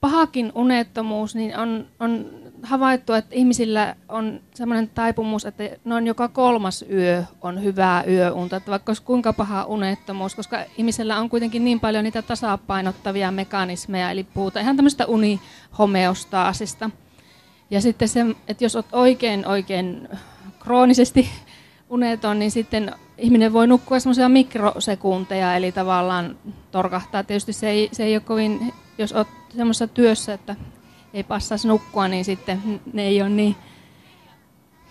pahakin 0.02 0.52
unettomuus, 0.56 1.36
niin 1.36 1.58
on, 1.58 1.88
on 2.00 2.30
havaittu, 2.64 3.14
että 3.14 3.36
ihmisillä 3.36 3.96
on 4.10 4.40
sellainen 4.54 4.90
taipumus, 4.90 5.46
että 5.46 5.64
noin 5.86 6.08
joka 6.08 6.28
kolmas 6.28 6.86
yö 6.92 7.24
on 7.42 7.64
hyvää 7.64 8.04
yöunta, 8.04 8.56
että 8.56 8.72
vaikka 8.72 8.90
olisi 8.90 9.04
kuinka 9.04 9.34
paha 9.34 9.66
unettomuus, 9.66 10.36
koska 10.36 10.64
ihmisellä 10.78 11.20
on 11.20 11.30
kuitenkin 11.30 11.64
niin 11.66 11.80
paljon 11.80 12.04
niitä 12.04 12.22
tasapainottavia 12.22 13.32
mekanismeja, 13.32 14.12
eli 14.12 14.24
puhutaan 14.24 14.64
ihan 14.64 14.76
tämmöistä 14.76 15.06
unihomeostaasista. 15.06 16.90
Ja 17.72 17.82
sitten 17.82 18.08
se, 18.08 18.26
että 18.48 18.64
jos 18.64 18.76
olet 18.76 18.86
oikein, 18.92 19.48
oikein 19.48 20.10
kroonisesti 20.60 21.30
uneton, 21.90 22.40
niin 22.40 22.52
sitten 22.52 22.92
ihminen 23.18 23.54
voi 23.54 23.68
nukkua 23.68 24.00
semmoisia 24.00 24.30
mikrosekunteja, 24.30 25.56
eli 25.56 25.72
tavallaan 25.72 26.38
torkahtaa. 26.72 27.24
Tietysti 27.24 27.54
se 27.54 27.70
ei, 27.70 27.90
se 27.92 28.04
ei 28.04 28.16
ole 28.16 28.22
kovin, 28.22 28.74
jos 28.98 29.14
olet 29.14 29.28
semmoisessa 29.58 29.88
työssä, 29.88 30.34
että 30.34 30.56
ei 31.18 31.24
passaisi 31.24 31.68
nukkua, 31.68 32.08
niin 32.08 32.26
sitten 32.26 32.82
ne 32.94 33.04
ei 33.04 33.22
ole 33.22 33.30
niin 33.30 33.56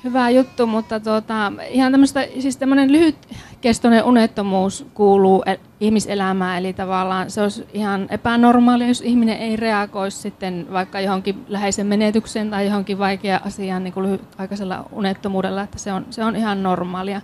hyvä 0.05 0.31
juttu, 0.31 0.67
mutta 0.67 1.01
tuota, 1.01 1.53
ihan 1.69 1.93
tämmöistä, 1.93 2.27
siis 2.39 2.57
tämmöinen 2.57 2.93
lyhytkestoinen 2.93 4.05
unettomuus 4.05 4.87
kuuluu 4.95 5.43
e- 5.47 5.57
ihmiselämään, 5.81 6.59
eli 6.59 6.73
tavallaan 6.73 7.31
se 7.31 7.43
olisi 7.43 7.67
ihan 7.73 8.07
epänormaalia, 8.11 8.89
jos 8.89 9.01
ihminen 9.01 9.39
ei 9.39 9.57
reagoisi 9.57 10.19
sitten 10.19 10.67
vaikka 10.73 11.01
johonkin 11.01 11.45
läheisen 11.49 11.87
menetykseen 11.87 12.51
tai 12.51 12.67
johonkin 12.67 12.99
vaikeaan 12.99 13.47
asiaan 13.47 13.85
niin 13.85 13.95
kuin 13.95 14.07
lyhytaikaisella 14.07 14.85
unettomuudella, 14.93 15.63
että 15.63 15.79
se 15.79 15.93
on, 15.93 16.07
se 16.11 16.25
on 16.25 16.37
ihan 16.37 16.63
normaalia. 16.63 17.21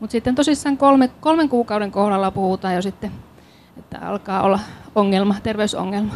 Mutta 0.00 0.12
sitten 0.12 0.34
tosissaan 0.34 0.76
kolme, 0.76 1.10
kolmen 1.20 1.48
kuukauden 1.48 1.90
kohdalla 1.90 2.30
puhutaan 2.30 2.74
jo 2.74 2.82
sitten, 2.82 3.10
että 3.78 3.98
alkaa 3.98 4.42
olla 4.42 4.60
ongelma, 4.94 5.34
terveysongelma 5.42 6.12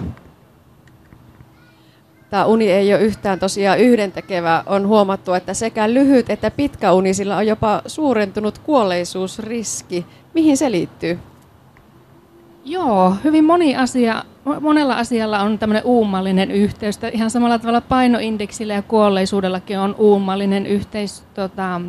tämä 2.35 2.47
uni 2.47 2.71
ei 2.71 2.95
ole 2.95 3.03
yhtään 3.03 3.39
tosiaan 3.39 3.79
yhdentekevä. 3.79 4.63
On 4.67 4.89
huomattu, 4.89 5.35
että 5.35 5.55
sekä 5.55 5.95
lyhyt 5.95 6.31
että 6.31 6.51
pitkä 6.51 6.93
uni 6.93 7.15
sillä 7.15 7.37
on 7.37 7.47
jopa 7.47 7.83
suurentunut 7.87 8.59
kuolleisuusriski. 8.59 10.07
Mihin 10.35 10.57
se 10.57 10.71
liittyy? 10.71 11.19
Joo, 12.65 13.17
hyvin 13.25 13.45
moni 13.45 13.77
asia, 13.77 14.25
monella 14.61 14.95
asialla 14.95 15.41
on 15.41 15.59
tämmöinen 15.59 15.85
uumallinen 15.85 16.51
yhteys. 16.51 16.99
Ihan 17.13 17.31
samalla 17.31 17.59
tavalla 17.59 17.81
painoindeksillä 17.81 18.75
ja 18.75 18.83
kuolleisuudellakin 18.83 19.79
on 19.79 19.95
uumallinen 19.99 20.67
yhteys 20.67 21.25
tota, 21.35 21.81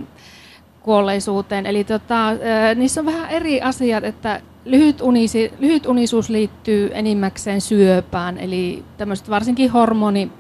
kuolleisuuteen. 0.82 1.66
Eli 1.66 1.84
tota, 1.84 2.30
niissä 2.76 3.02
on 3.02 3.06
vähän 3.06 3.30
eri 3.30 3.62
asiat, 3.62 4.04
että 4.04 4.42
lyhyt, 4.66 5.02
unisi, 5.02 5.54
lyhyt 5.60 5.86
unisuus 5.86 6.30
liittyy 6.30 6.90
enimmäkseen 6.94 7.62
syöpään, 7.62 8.38
eli 8.38 8.84
tämmöiset 8.98 9.30
varsinkin 9.30 9.72
hormoni, 9.72 10.32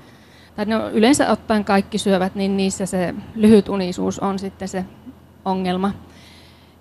tai 0.55 0.65
no, 0.65 0.89
yleensä 0.89 1.31
ottaen 1.31 1.65
kaikki 1.65 1.97
syövät, 1.97 2.35
niin 2.35 2.57
niissä 2.57 2.85
se 2.85 3.15
lyhyt 3.35 3.69
unisuus 3.69 4.19
on 4.19 4.39
sitten 4.39 4.67
se 4.67 4.85
ongelma. 5.45 5.91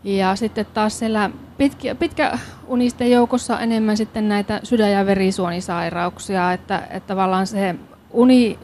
Ja 0.05 0.37
sitten 0.37 0.67
taas 0.75 0.99
siellä 0.99 1.31
pitkä, 1.59 1.95
pitkä 1.95 2.39
unisten 2.67 3.11
joukossa 3.11 3.57
on 3.57 3.63
enemmän 3.63 3.97
sitten 3.97 4.29
näitä 4.29 4.61
sydän- 4.63 4.93
ja 4.93 5.07
verisuonisairauksia, 5.07 6.53
että, 6.53 6.79
että 6.91 7.07
tavallaan 7.07 7.47
se 7.47 7.75
uni 8.11 8.59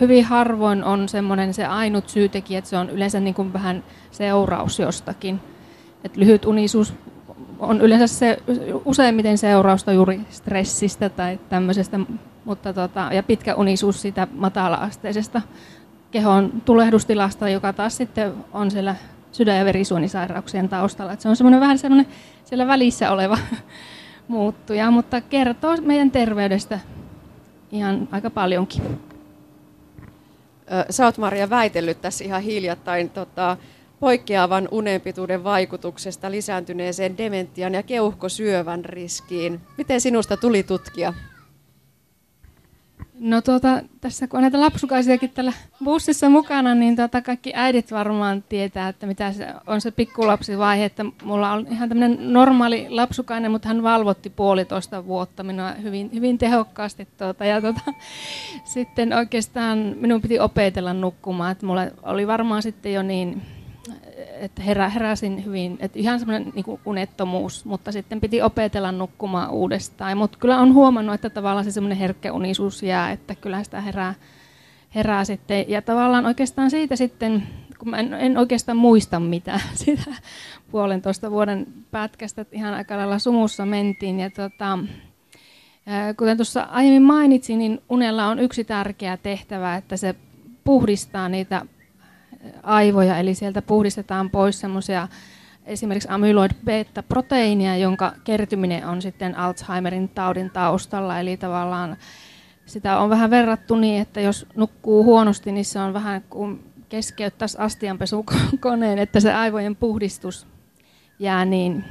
hyvin 0.00 0.24
harvoin 0.24 0.84
on 0.84 1.08
semmoinen 1.08 1.54
se 1.54 1.66
ainut 1.66 2.08
syytekijä, 2.08 2.58
että 2.58 2.70
se 2.70 2.76
on 2.76 2.90
yleensä 2.90 3.20
niin 3.20 3.34
kuin 3.34 3.52
vähän 3.52 3.84
seuraus 4.10 4.78
jostakin. 4.78 5.40
Et 6.04 6.16
lyhyt 6.16 6.44
unisuus 6.44 6.94
on 7.64 7.80
yleensä 7.80 8.06
se 8.06 8.38
useimmiten 8.84 9.38
seurausta 9.38 9.92
juuri 9.92 10.20
stressistä 10.30 11.08
tai 11.08 11.38
tämmöisestä, 11.48 12.00
mutta 12.44 12.72
tota, 12.72 13.08
ja 13.12 13.22
pitkä 13.22 13.54
unisuus 13.54 14.02
siitä 14.02 14.26
matala-asteisesta 14.32 15.42
kehon 16.10 16.62
tulehdustilasta, 16.64 17.48
joka 17.48 17.72
taas 17.72 17.96
sitten 17.96 18.32
on 18.52 18.70
siellä 18.70 18.96
sydän- 19.32 19.58
ja 19.58 19.64
verisuonisairauksien 19.64 20.68
taustalla. 20.68 21.12
Et 21.12 21.20
se 21.20 21.28
on 21.28 21.36
semmoinen 21.36 21.60
vähän 21.60 21.78
semmoinen 21.78 22.06
siellä 22.44 22.66
välissä 22.66 23.10
oleva 23.10 23.38
muuttuja, 24.28 24.90
mutta 24.90 25.20
kertoo 25.20 25.76
meidän 25.80 26.10
terveydestä 26.10 26.80
ihan 27.72 28.08
aika 28.12 28.30
paljonkin. 28.30 28.82
Sä 30.90 31.04
oot 31.04 31.18
Maria 31.18 31.50
väitellyt 31.50 32.00
tässä 32.00 32.24
ihan 32.24 32.42
hiljattain 32.42 33.10
tota, 33.10 33.56
poikkeavan 34.04 34.68
unenpituuden 34.70 35.44
vaikutuksesta 35.44 36.30
lisääntyneeseen 36.30 37.18
dementian 37.18 37.74
ja 37.74 37.82
keuhkosyövän 37.82 38.84
riskiin. 38.84 39.60
Miten 39.78 40.00
sinusta 40.00 40.36
tuli 40.36 40.62
tutkija? 40.62 41.14
No 43.18 43.42
tuota, 43.42 43.82
tässä 44.00 44.28
kun 44.28 44.38
on 44.38 44.42
näitä 44.42 44.60
lapsukaisiakin 44.60 45.30
tällä 45.30 45.52
bussissa 45.84 46.28
mukana, 46.28 46.74
niin 46.74 46.96
tuota, 46.96 47.22
kaikki 47.22 47.52
äidit 47.54 47.90
varmaan 47.90 48.44
tietää, 48.48 48.88
että 48.88 49.06
mitä 49.06 49.32
se 49.32 49.46
on 49.66 49.80
se 49.80 49.90
pikkulapsivaihe. 49.90 50.84
Että 50.84 51.04
mulla 51.22 51.52
on 51.52 51.66
ihan 51.70 51.88
tämmöinen 51.88 52.32
normaali 52.32 52.86
lapsukainen, 52.90 53.50
mutta 53.50 53.68
hän 53.68 53.82
valvotti 53.82 54.30
puolitoista 54.30 55.06
vuotta 55.06 55.42
minua 55.42 55.72
hyvin, 55.72 56.10
hyvin 56.14 56.38
tehokkaasti. 56.38 57.08
Tuota, 57.18 57.44
ja 57.44 57.60
tuota, 57.60 57.80
sitten 58.64 59.12
oikeastaan 59.12 59.78
minun 60.00 60.22
piti 60.22 60.38
opetella 60.38 60.92
nukkumaan. 60.92 61.52
Että 61.52 61.66
mulla 61.66 61.86
oli 62.02 62.26
varmaan 62.26 62.62
sitten 62.62 62.92
jo 62.92 63.02
niin 63.02 63.42
että 64.40 64.62
herä, 64.62 64.88
heräsin 64.88 65.44
hyvin, 65.44 65.76
että 65.80 65.98
ihan 65.98 66.18
semmoinen 66.18 66.52
niin 66.54 66.80
unettomuus, 66.84 67.64
mutta 67.64 67.92
sitten 67.92 68.20
piti 68.20 68.42
opetella 68.42 68.92
nukkumaan 68.92 69.50
uudestaan. 69.50 70.18
Mutta 70.18 70.38
kyllä 70.38 70.60
on 70.60 70.74
huomannut, 70.74 71.14
että 71.14 71.30
tavallaan 71.30 71.64
se 71.64 71.70
semmoinen 71.70 71.98
herkkä 71.98 72.32
unisuus 72.32 72.82
jää, 72.82 73.12
että 73.12 73.34
kyllä 73.34 73.64
sitä 73.64 73.80
herää, 73.80 74.14
herää 74.94 75.24
sitten. 75.24 75.64
Ja 75.68 75.82
tavallaan 75.82 76.26
oikeastaan 76.26 76.70
siitä 76.70 76.96
sitten, 76.96 77.42
kun 77.78 77.90
mä 77.90 77.96
en, 77.96 78.14
en 78.14 78.38
oikeastaan 78.38 78.78
muista 78.78 79.20
mitään 79.20 79.60
sitä 79.84 80.10
puolentoista 80.70 81.30
vuoden 81.30 81.66
pätkästä, 81.90 82.42
että 82.42 82.56
ihan 82.56 82.74
aika 82.74 82.96
lailla 82.96 83.18
sumussa 83.18 83.66
mentiin. 83.66 84.20
Ja 84.20 84.30
tota, 84.30 84.78
kuten 86.16 86.36
tuossa 86.36 86.62
aiemmin 86.62 87.02
mainitsin, 87.02 87.58
niin 87.58 87.82
unella 87.88 88.26
on 88.26 88.38
yksi 88.38 88.64
tärkeä 88.64 89.16
tehtävä, 89.16 89.76
että 89.76 89.96
se 89.96 90.14
puhdistaa 90.64 91.28
niitä 91.28 91.66
aivoja, 92.62 93.18
eli 93.18 93.34
sieltä 93.34 93.62
puhdistetaan 93.62 94.30
pois 94.30 94.60
semmoisia 94.60 95.08
esimerkiksi 95.66 96.08
amyloid 96.08 96.50
beta-proteiinia, 96.64 97.76
jonka 97.76 98.12
kertyminen 98.24 98.86
on 98.86 99.02
sitten 99.02 99.38
Alzheimerin 99.38 100.08
taudin 100.08 100.50
taustalla, 100.50 101.20
eli 101.20 101.36
tavallaan 101.36 101.96
sitä 102.66 102.98
on 102.98 103.10
vähän 103.10 103.30
verrattu 103.30 103.76
niin, 103.76 104.02
että 104.02 104.20
jos 104.20 104.46
nukkuu 104.56 105.04
huonosti, 105.04 105.52
niin 105.52 105.64
se 105.64 105.80
on 105.80 105.94
vähän 105.94 106.24
kuin 106.30 106.64
keskeyttäisi 106.88 107.58
astianpesukoneen, 107.58 108.98
että 108.98 109.20
se 109.20 109.34
aivojen 109.34 109.76
puhdistus 109.76 110.46
jää 111.18 111.44
niin 111.44 111.84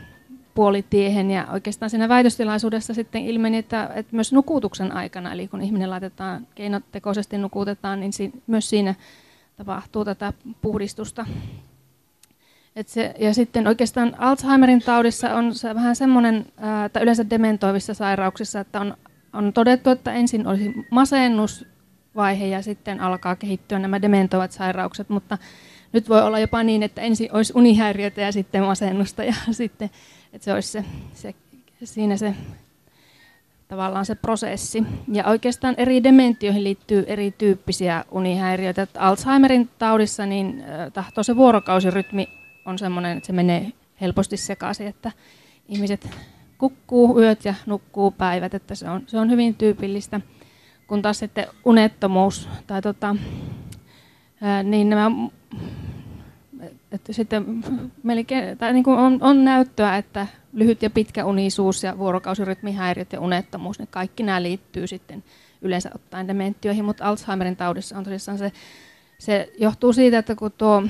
puolitiehen. 0.53 1.31
Ja 1.31 1.47
oikeastaan 1.51 1.89
siinä 1.89 2.09
väitöstilaisuudessa 2.09 2.93
sitten 2.93 3.25
ilmeni, 3.25 3.57
että, 3.57 3.89
että 3.95 4.15
myös 4.15 4.33
nukutuksen 4.33 4.91
aikana, 4.91 5.33
eli 5.33 5.47
kun 5.47 5.61
ihminen 5.61 5.89
laitetaan 5.89 6.47
keinotekoisesti 6.55 7.37
nukutetaan, 7.37 7.99
niin 7.99 8.13
si- 8.13 8.31
myös 8.47 8.69
siinä 8.69 8.95
tapahtuu 9.65 10.05
tätä 10.05 10.33
puhdistusta. 10.61 11.25
Et 12.75 12.87
se, 12.87 13.15
ja 13.19 13.33
sitten 13.33 13.67
oikeastaan 13.67 14.15
Alzheimerin 14.17 14.81
taudissa 14.81 15.35
on 15.35 15.55
se 15.55 15.75
vähän 15.75 15.95
semmoinen, 15.95 16.45
että 16.85 16.99
yleensä 16.99 17.29
dementoivissa 17.29 17.93
sairauksissa, 17.93 18.59
että 18.59 18.81
on, 18.81 18.97
on 19.33 19.53
todettu, 19.53 19.89
että 19.89 20.13
ensin 20.13 20.47
olisi 20.47 20.73
masennusvaihe 20.89 22.45
ja 22.45 22.61
sitten 22.61 22.99
alkaa 22.99 23.35
kehittyä 23.35 23.79
nämä 23.79 24.01
dementoivat 24.01 24.51
sairaukset, 24.51 25.09
mutta 25.09 25.37
nyt 25.93 26.09
voi 26.09 26.21
olla 26.21 26.39
jopa 26.39 26.63
niin, 26.63 26.83
että 26.83 27.01
ensin 27.01 27.29
olisi 27.33 27.53
unihäiriötä 27.55 28.21
ja 28.21 28.31
sitten 28.31 28.63
masennusta 28.63 29.23
ja 29.23 29.33
sitten, 29.51 29.89
että 30.33 30.45
se 30.45 30.53
olisi 30.53 30.71
se, 30.71 30.85
se, 31.13 31.35
siinä 31.83 32.17
se 32.17 32.35
tavallaan 33.67 34.05
se 34.05 34.15
prosessi. 34.15 34.83
Ja 35.11 35.27
oikeastaan 35.27 35.75
eri 35.77 36.03
dementioihin 36.03 36.63
liittyy 36.63 37.03
erityyppisiä 37.07 38.05
unihäiriöitä. 38.11 38.81
Että 38.81 39.01
Alzheimerin 39.01 39.69
taudissa 39.79 40.25
niin 40.25 40.63
tahto 40.93 41.23
se 41.23 41.35
vuorokausirytmi 41.35 42.27
on 42.65 42.79
sellainen, 42.79 43.17
että 43.17 43.27
se 43.27 43.33
menee 43.33 43.71
helposti 44.01 44.37
sekaisin, 44.37 44.87
että 44.87 45.11
ihmiset 45.69 46.09
kukkuu 46.57 47.19
yöt 47.19 47.45
ja 47.45 47.53
nukkuu 47.65 48.11
päivät, 48.11 48.53
että 48.53 48.75
se 48.75 48.89
on, 48.89 49.03
se 49.07 49.17
on 49.19 49.29
hyvin 49.29 49.55
tyypillistä. 49.55 50.21
Kun 50.87 51.01
taas 51.01 51.19
sitten 51.19 51.47
unettomuus 51.65 52.49
tai 52.67 52.81
tota, 52.81 53.15
niin 54.63 54.89
nämä 54.89 55.11
että 56.91 57.13
sitten 57.13 57.63
melkein, 58.03 58.57
tai 58.57 58.73
niin 58.73 58.83
kuin 58.83 58.99
on, 58.99 59.17
on 59.21 59.43
näyttöä, 59.43 59.97
että 59.97 60.27
lyhyt 60.53 60.81
ja 60.81 60.89
pitkä 60.89 61.25
unisuus 61.25 61.83
ja 61.83 61.97
vuorokausirytmihäiriöt 61.97 63.13
ja 63.13 63.19
unettomuus, 63.19 63.79
niin 63.79 63.87
kaikki 63.91 64.23
nämä 64.23 64.43
liittyy 64.43 64.87
sitten 64.87 65.23
yleensä 65.61 65.89
ottaen 65.95 66.27
dementioihin, 66.27 66.85
mutta 66.85 67.05
Alzheimerin 67.05 67.55
taudissa 67.55 67.97
on 67.97 68.03
tosissaan 68.03 68.37
se, 68.37 68.51
se 69.19 69.53
johtuu 69.59 69.93
siitä, 69.93 70.17
että 70.17 70.35
kun 70.35 70.51
tuo 70.51 70.83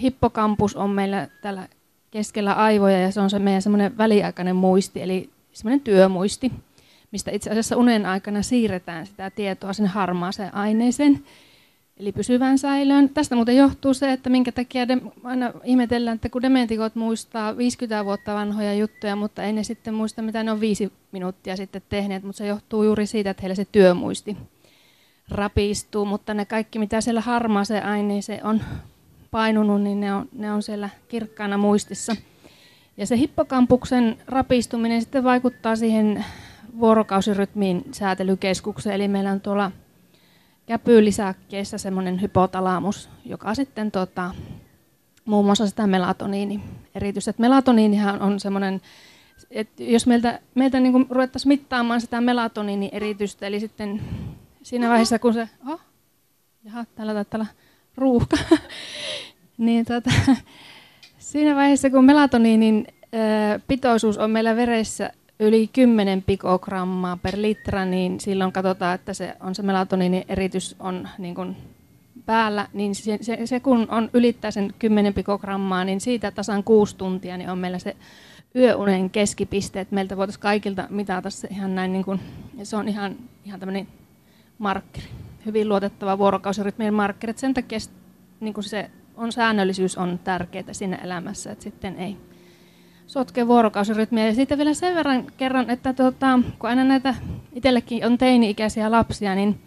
hippokampus 0.00 0.76
on 0.76 0.90
meillä 0.90 1.28
täällä 1.42 1.68
keskellä 2.10 2.52
aivoja 2.52 3.00
ja 3.00 3.12
se 3.12 3.20
on 3.20 3.30
se 3.30 3.38
meidän 3.38 3.62
semmoinen 3.62 3.98
väliaikainen 3.98 4.56
muisti, 4.56 5.02
eli 5.02 5.30
semmoinen 5.52 5.80
työmuisti, 5.80 6.52
mistä 7.10 7.30
itse 7.30 7.50
asiassa 7.50 7.76
unen 7.76 8.06
aikana 8.06 8.42
siirretään 8.42 9.06
sitä 9.06 9.30
tietoa 9.30 9.72
sinne 9.72 9.88
harmaaseen 9.88 10.54
aineeseen. 10.54 11.24
Eli 11.96 12.12
pysyvään 12.12 12.58
säilöön. 12.58 13.08
Tästä 13.08 13.34
muuten 13.34 13.56
johtuu 13.56 13.94
se, 13.94 14.12
että 14.12 14.30
minkä 14.30 14.52
takia 14.52 14.88
de, 14.88 14.98
aina 15.24 15.52
ihmetellään, 15.64 16.14
että 16.14 16.28
kun 16.28 16.42
dementikot 16.42 16.94
muistaa 16.94 17.56
50 17.56 18.04
vuotta 18.04 18.34
vanhoja 18.34 18.74
juttuja, 18.74 19.16
mutta 19.16 19.42
ei 19.42 19.52
ne 19.52 19.62
sitten 19.62 19.94
muista, 19.94 20.22
mitä 20.22 20.42
ne 20.42 20.52
on 20.52 20.60
viisi 20.60 20.92
minuuttia 21.12 21.56
sitten 21.56 21.82
tehneet, 21.88 22.22
mutta 22.22 22.38
se 22.38 22.46
johtuu 22.46 22.82
juuri 22.82 23.06
siitä, 23.06 23.30
että 23.30 23.40
heillä 23.40 23.54
se 23.54 23.66
työmuisti 23.72 24.36
rapistuu, 25.28 26.04
mutta 26.04 26.34
ne 26.34 26.44
kaikki, 26.44 26.78
mitä 26.78 27.00
siellä 27.00 27.20
harmaaseen 27.20 27.86
aineeseen 27.86 28.46
on 28.46 28.60
painunut, 29.30 29.82
niin 29.82 30.00
ne 30.00 30.14
on, 30.14 30.28
ne 30.32 30.52
on 30.52 30.62
siellä 30.62 30.88
kirkkaana 31.08 31.58
muistissa. 31.58 32.16
Ja 32.96 33.06
se 33.06 33.16
hippokampuksen 33.16 34.18
rapistuminen 34.26 35.00
sitten 35.00 35.24
vaikuttaa 35.24 35.76
siihen 35.76 36.24
vuorokausirytmiin 36.80 37.84
säätelykeskukseen, 37.92 38.94
eli 38.94 39.08
meillä 39.08 39.30
on 39.30 39.40
tuolla 39.40 39.70
käpylisäkkeessä 40.66 41.78
semmoinen 41.78 42.22
hypotalamus, 42.22 43.08
joka 43.24 43.54
sitten 43.54 43.90
tota, 43.90 44.30
muun 45.24 45.44
muassa 45.44 45.66
sitä 45.66 45.86
melatoniini 45.86 46.60
erityisesti. 46.94 47.30
Et 47.30 47.38
melatoniinihan 47.38 48.22
on 48.22 48.40
semmoinen, 48.40 48.80
että 49.50 49.82
jos 49.82 50.06
meiltä, 50.06 50.40
meiltä 50.54 50.80
niin 50.80 51.06
ruvettaisiin 51.10 51.48
mittaamaan 51.48 52.00
sitä 52.00 52.20
melatoniini 52.20 52.88
eritystä, 52.92 53.46
eli 53.46 53.60
sitten 53.60 54.00
siinä 54.62 54.88
vaiheessa 54.88 55.18
kun 55.18 55.34
se, 55.34 55.48
oh, 55.68 55.80
jaha, 56.64 56.84
täällä 56.94 57.14
taitaa 57.14 57.46
ruuhka, 57.96 58.36
niin 59.58 59.84
tota, 59.84 60.10
siinä 61.18 61.54
vaiheessa 61.54 61.90
kun 61.90 62.04
melatoniinin 62.04 62.86
pitoisuus 63.66 64.18
on 64.18 64.30
meillä 64.30 64.56
veressä 64.56 65.10
yli 65.40 65.68
10 65.72 66.22
pikogrammaa 66.22 67.16
per 67.16 67.34
litra, 67.36 67.84
niin 67.84 68.20
silloin 68.20 68.52
katsotaan, 68.52 68.94
että 68.94 69.14
se 69.14 69.36
on 69.40 69.54
se 69.54 69.62
melatoniinin 69.62 70.24
eritys 70.28 70.76
on 70.78 71.08
niin 71.18 71.34
kuin 71.34 71.56
päällä, 72.26 72.68
niin 72.72 72.94
se, 72.94 73.18
se, 73.20 73.38
se, 73.44 73.60
kun 73.60 73.86
on 73.90 74.10
ylittää 74.12 74.50
sen 74.50 74.74
10 74.78 75.14
pikogrammaa, 75.14 75.84
niin 75.84 76.00
siitä 76.00 76.30
tasan 76.30 76.64
kuusi 76.64 76.96
tuntia 76.96 77.36
niin 77.36 77.50
on 77.50 77.58
meillä 77.58 77.78
se 77.78 77.96
yöunen 78.56 79.10
keskipiste, 79.10 79.80
että 79.80 79.94
meiltä 79.94 80.16
voitaisiin 80.16 80.42
kaikilta 80.42 80.86
mitata 80.90 81.30
se 81.30 81.48
ihan 81.50 81.74
näin, 81.74 81.92
niin 81.92 82.04
kuin, 82.04 82.20
se 82.62 82.76
on 82.76 82.88
ihan, 82.88 83.16
ihan 83.44 83.60
tämmöinen 83.60 83.88
markkeri, 84.58 85.06
hyvin 85.46 85.68
luotettava 85.68 86.18
vuorokausirytmien 86.18 86.94
markkeri, 86.94 87.32
sen 87.36 87.54
takia 87.54 87.78
niin 88.40 88.54
kuin 88.54 88.64
se 88.64 88.90
on, 89.16 89.32
säännöllisyys 89.32 89.98
on 89.98 90.20
tärkeää 90.24 90.72
siinä 90.72 90.96
elämässä, 90.96 91.52
että 91.52 91.64
sitten 91.64 91.96
ei, 91.96 92.16
sotke 93.06 93.46
vuorokausirytmiä. 93.46 94.26
Ja 94.26 94.34
sitten 94.34 94.58
vielä 94.58 94.74
sen 94.74 94.94
verran 94.94 95.26
kerran, 95.36 95.70
että 95.70 95.92
tota, 95.92 96.40
kun 96.58 96.70
aina 96.70 96.84
näitä 96.84 97.14
itsellekin 97.52 98.06
on 98.06 98.18
teini-ikäisiä 98.18 98.90
lapsia, 98.90 99.34
niin 99.34 99.60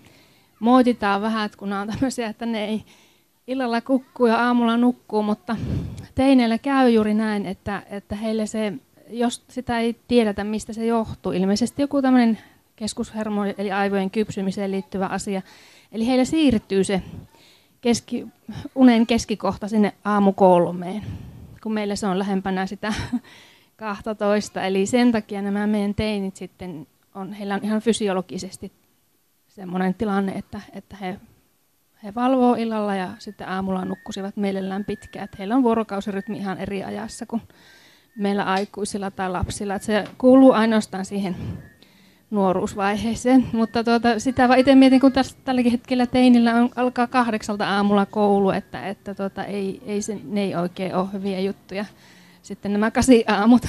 moititaan 0.59 1.21
vähän, 1.21 1.45
että 1.45 1.57
kun 1.57 1.73
on 1.73 1.87
tämmöisiä, 1.87 2.27
että 2.27 2.45
ne 2.45 2.65
ei 2.65 2.83
illalla 3.47 3.81
kukkuu 3.81 4.27
ja 4.27 4.45
aamulla 4.45 4.77
nukkuu, 4.77 5.23
mutta 5.23 5.55
teineillä 6.15 6.57
käy 6.57 6.89
juuri 6.89 7.13
näin, 7.13 7.45
että, 7.45 7.83
että 7.89 8.15
heille 8.15 8.45
se, 8.45 8.73
jos 9.09 9.43
sitä 9.47 9.79
ei 9.79 9.95
tiedetä, 10.07 10.43
mistä 10.43 10.73
se 10.73 10.85
johtuu, 10.85 11.31
ilmeisesti 11.31 11.81
joku 11.81 12.01
tämmöinen 12.01 12.37
keskushermo, 12.75 13.45
eli 13.57 13.71
aivojen 13.71 14.09
kypsymiseen 14.09 14.71
liittyvä 14.71 15.05
asia, 15.05 15.41
eli 15.91 16.07
heille 16.07 16.25
siirtyy 16.25 16.83
se 16.83 17.01
keski, 17.81 18.27
unen 18.75 19.07
keskikohta 19.07 19.67
sinne 19.67 19.93
aamukolmeen 20.05 21.03
kun 21.67 21.73
meillä 21.73 21.95
se 21.95 22.07
on 22.07 22.19
lähempänä 22.19 22.65
sitä 22.65 22.93
12. 23.75 24.63
Eli 24.63 24.85
sen 24.85 25.11
takia 25.11 25.41
nämä 25.41 25.67
meidän 25.67 25.95
teinit 25.95 26.35
sitten 26.35 26.87
on, 27.15 27.33
heillä 27.33 27.55
on 27.55 27.59
ihan 27.63 27.81
fysiologisesti 27.81 28.71
semmoinen 29.47 29.93
tilanne, 29.93 30.31
että, 30.31 30.61
että 30.73 30.97
he, 30.97 31.19
he 32.03 32.15
valvoo 32.15 32.55
illalla 32.55 32.95
ja 32.95 33.09
sitten 33.19 33.49
aamulla 33.49 33.85
nukkusivat 33.85 34.37
mielellään 34.37 34.85
pitkään. 34.85 35.23
Että 35.23 35.37
heillä 35.39 35.55
on 35.55 35.63
vuorokausirytmi 35.63 36.37
ihan 36.37 36.57
eri 36.57 36.83
ajassa 36.83 37.25
kuin 37.25 37.41
meillä 38.17 38.43
aikuisilla 38.43 39.11
tai 39.11 39.29
lapsilla. 39.29 39.75
Että 39.75 39.85
se 39.85 40.03
kuuluu 40.17 40.51
ainoastaan 40.51 41.05
siihen 41.05 41.35
nuoruusvaiheeseen. 42.29 43.47
Mutta 43.53 43.83
tuota, 43.83 44.19
sitä 44.19 44.47
vaan 44.47 44.59
itse 44.59 44.75
mietin, 44.75 44.99
kun 44.99 45.11
tässä, 45.11 45.37
tälläkin 45.45 45.71
hetkellä 45.71 46.05
teinillä 46.05 46.55
on, 46.55 46.69
alkaa 46.75 47.07
kahdeksalta 47.07 47.69
aamulla 47.69 48.05
koulu, 48.05 48.49
että, 48.49 48.87
että 48.87 49.15
tuota, 49.15 49.45
ei, 49.45 49.81
ei 49.85 50.01
se, 50.01 50.17
ne 50.23 50.43
ei 50.43 50.55
oikein 50.55 50.95
ole 50.95 51.07
hyviä 51.13 51.39
juttuja. 51.39 51.85
Sitten 52.41 52.73
nämä 52.73 52.91
kasi 52.91 53.23
aamut. 53.27 53.63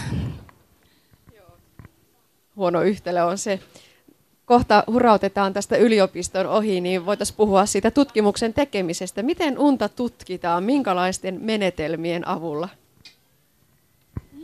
Huono 2.57 2.83
yhtälö 2.83 3.25
on 3.25 3.38
se. 3.38 3.61
Kohta 4.44 4.85
hurautetaan 4.87 5.53
tästä 5.53 5.77
yliopiston 5.77 6.47
ohi, 6.47 6.81
niin 6.81 7.07
voitaisiin 7.07 7.37
puhua 7.37 7.66
siitä 7.66 7.90
tutkimuksen 7.90 8.55
tekemisestä. 8.55 9.23
Miten 9.23 9.59
unta 9.59 9.88
tutkitaan, 9.88 10.64
minkälaisten 10.64 11.38
menetelmien 11.42 12.29
avulla? 12.29 12.68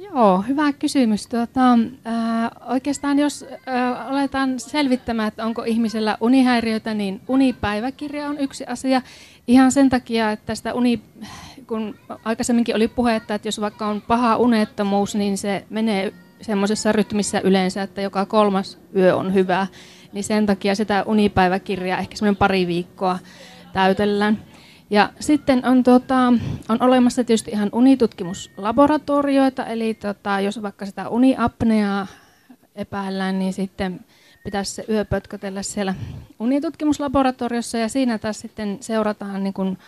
Joo, 0.05 0.45
hyvä 0.49 0.73
kysymys. 0.73 1.27
Tuota, 1.27 1.73
äh, 1.73 2.51
oikeastaan 2.69 3.19
jos 3.19 3.43
äh, 3.43 4.11
aletaan 4.11 4.61
selvittämään, 4.61 5.29
että 5.29 5.47
onko 5.47 5.63
ihmisellä 5.63 6.19
unihäiriöitä, 6.21 6.95
niin 6.95 7.21
unipäiväkirja 7.29 8.29
on 8.29 8.39
yksi 8.39 8.65
asia. 8.67 9.03
Ihan 9.47 9.73
sen 9.73 9.91
takia, 9.91 10.31
että 10.33 10.55
sitä 10.55 10.75
uni, 10.75 11.01
kun 11.67 11.95
aikaisemminkin 12.25 12.77
oli 12.77 12.89
puhetta, 12.89 13.35
että 13.35 13.49
jos 13.49 13.61
vaikka 13.61 13.87
on 13.87 14.01
paha 14.01 14.37
unettomuus, 14.37 15.15
niin 15.15 15.39
se 15.39 15.65
menee 15.71 16.13
semmoisessa 16.41 16.93
rytmissä 16.93 17.41
yleensä, 17.41 17.83
että 17.83 18.01
joka 18.01 18.27
kolmas 18.27 18.79
yö 18.97 19.17
on 19.17 19.35
hyvä. 19.35 19.67
Niin 20.13 20.25
sen 20.25 20.47
takia 20.47 20.75
sitä 20.75 21.05
unipäiväkirjaa 21.07 21.99
ehkä 21.99 22.17
semmoinen 22.17 22.37
pari 22.37 22.67
viikkoa 22.67 23.19
täytellään. 23.73 24.39
Ja 24.91 25.11
sitten 25.21 25.67
on, 25.67 25.83
tota, 25.83 26.33
on 26.69 26.83
olemassa 26.83 27.25
tietysti 27.25 27.51
ihan 27.51 27.69
unitutkimuslaboratorioita, 27.73 29.67
eli 29.67 29.95
tota, 29.95 30.41
jos 30.41 30.63
vaikka 30.63 30.87
sitä 30.87 31.09
uniapneaa 31.09 32.07
epäillään, 32.75 33.39
niin 33.39 33.53
sitten 33.53 34.01
pitäisi 34.45 34.73
se 34.73 34.85
yö 34.89 35.05
pötkötellä 35.05 35.63
siellä 35.63 35.95
unitutkimuslaboratoriossa 36.39 37.79
ja 37.79 37.89
siinä 37.89 38.19
taas 38.19 38.41
sitten 38.41 38.79
seurataan 38.81 39.45
niin 39.45 39.55
kuin, 39.55 39.79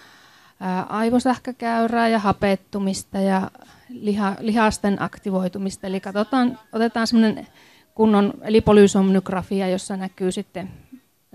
ää, 0.61 0.82
aivosähkökäyrää 0.82 2.09
ja 2.09 2.18
hapettumista 2.18 3.20
ja 3.20 3.50
liha, 3.88 4.37
lihasten 4.40 5.02
aktivoitumista. 5.02 5.87
Eli 5.87 6.00
katsotaan, 6.00 6.59
otetaan 6.72 7.06
semmoinen 7.06 7.46
kunnon, 7.94 8.35
eli 8.42 8.61
polysomnografia, 8.61 9.68
jossa 9.68 9.96
näkyy 9.96 10.32
sitten 10.32 10.70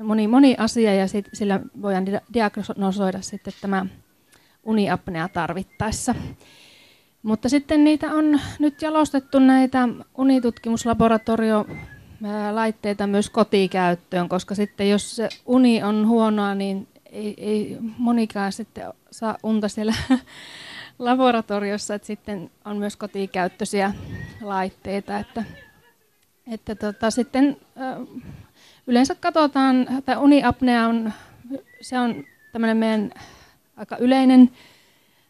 moni, 0.04 0.28
moni 0.28 0.56
asia 0.58 0.94
ja 0.94 1.08
sit, 1.08 1.30
sillä 1.34 1.60
voidaan 1.82 2.06
diagnosoida 2.34 3.22
sitten 3.22 3.54
tämä 3.62 3.86
uniapnea 4.64 5.30
tarvittaessa. 5.30 6.16
Mutta 7.24 7.50
sitten 7.50 7.84
niitä 7.84 8.12
on 8.12 8.40
nyt 8.60 8.82
jalostettu 8.82 9.40
näitä 9.40 9.88
unitutkimuslaboratorio-laitteita 10.18 13.08
myös 13.08 13.30
kotikäyttöön, 13.30 14.30
koska 14.30 14.56
sitten 14.56 14.90
jos 14.90 15.16
se 15.16 15.30
uni 15.46 15.84
on 15.84 16.08
huonoa, 16.08 16.56
niin 16.56 16.88
ei, 17.06 17.34
ei 17.38 17.78
monikaan 17.98 18.52
sitten 18.52 18.94
saa 19.12 19.38
unta 19.44 19.68
siellä 19.68 19.94
laboratoriossa, 21.00 21.96
että 21.96 22.06
sitten 22.06 22.52
on 22.66 22.78
myös 22.78 22.96
kotikäyttöisiä 22.96 23.94
laitteita, 24.42 25.20
että, 25.20 25.44
että 26.52 26.76
tota, 26.76 27.12
sitten 27.12 27.58
Yleensä 28.88 29.15
katsotaan, 29.15 29.97
että 29.97 30.19
uniapnea 30.19 30.88
on, 30.88 31.13
se 31.82 32.00
on 32.00 32.24
tämmöinen 32.52 32.78
meidän 32.78 33.12
aika 33.78 33.97
yleinen 33.97 34.52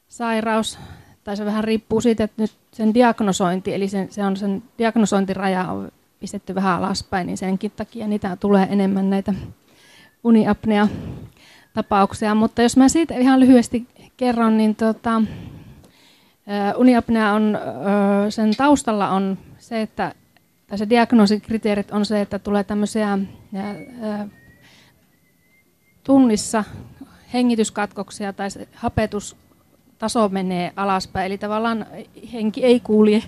sairaus, 0.07 0.79
tai 1.23 1.37
se 1.37 1.45
vähän 1.45 1.63
riippuu 1.63 2.01
siitä, 2.01 2.23
että 2.23 2.41
nyt 2.41 2.51
sen 2.71 2.93
diagnosointi, 2.93 3.73
eli 3.73 3.87
sen, 3.87 4.11
se 4.11 4.25
on 4.25 4.37
sen 4.37 4.63
diagnosointiraja 4.77 5.71
on 5.71 5.91
pistetty 6.19 6.55
vähän 6.55 6.77
alaspäin, 6.77 7.27
niin 7.27 7.37
senkin 7.37 7.71
takia 7.71 8.07
niitä 8.07 8.35
tulee 8.35 8.67
enemmän 8.69 9.09
näitä 9.09 9.33
uniapnea-tapauksia. 10.23 12.35
Mutta 12.35 12.61
jos 12.61 12.77
mä 12.77 12.89
siitä 12.89 13.17
ihan 13.17 13.39
lyhyesti 13.39 13.87
kerron, 14.17 14.57
niin 14.57 14.75
tota, 14.75 15.21
uniapnea 16.77 17.33
on, 17.33 17.57
sen 18.29 18.55
taustalla 18.55 19.09
on 19.09 19.37
se, 19.57 19.81
että 19.81 20.13
tai 20.71 20.77
se 20.77 20.89
diagnoosikriteerit 20.89 21.91
on 21.91 22.05
se, 22.05 22.21
että 22.21 22.39
tulee 22.39 22.63
tämmöisiä 22.63 23.10
ää, 23.10 24.27
tunnissa 26.03 26.63
hengityskatkoksia 27.34 28.34
tai 28.34 28.51
se 28.51 28.67
hapetustaso 28.75 30.29
menee 30.29 30.73
alaspäin, 30.75 31.25
eli 31.25 31.38
tavallaan 31.38 31.86
henki 32.34 32.65
ei 32.65 32.79
kulje. 32.79 33.23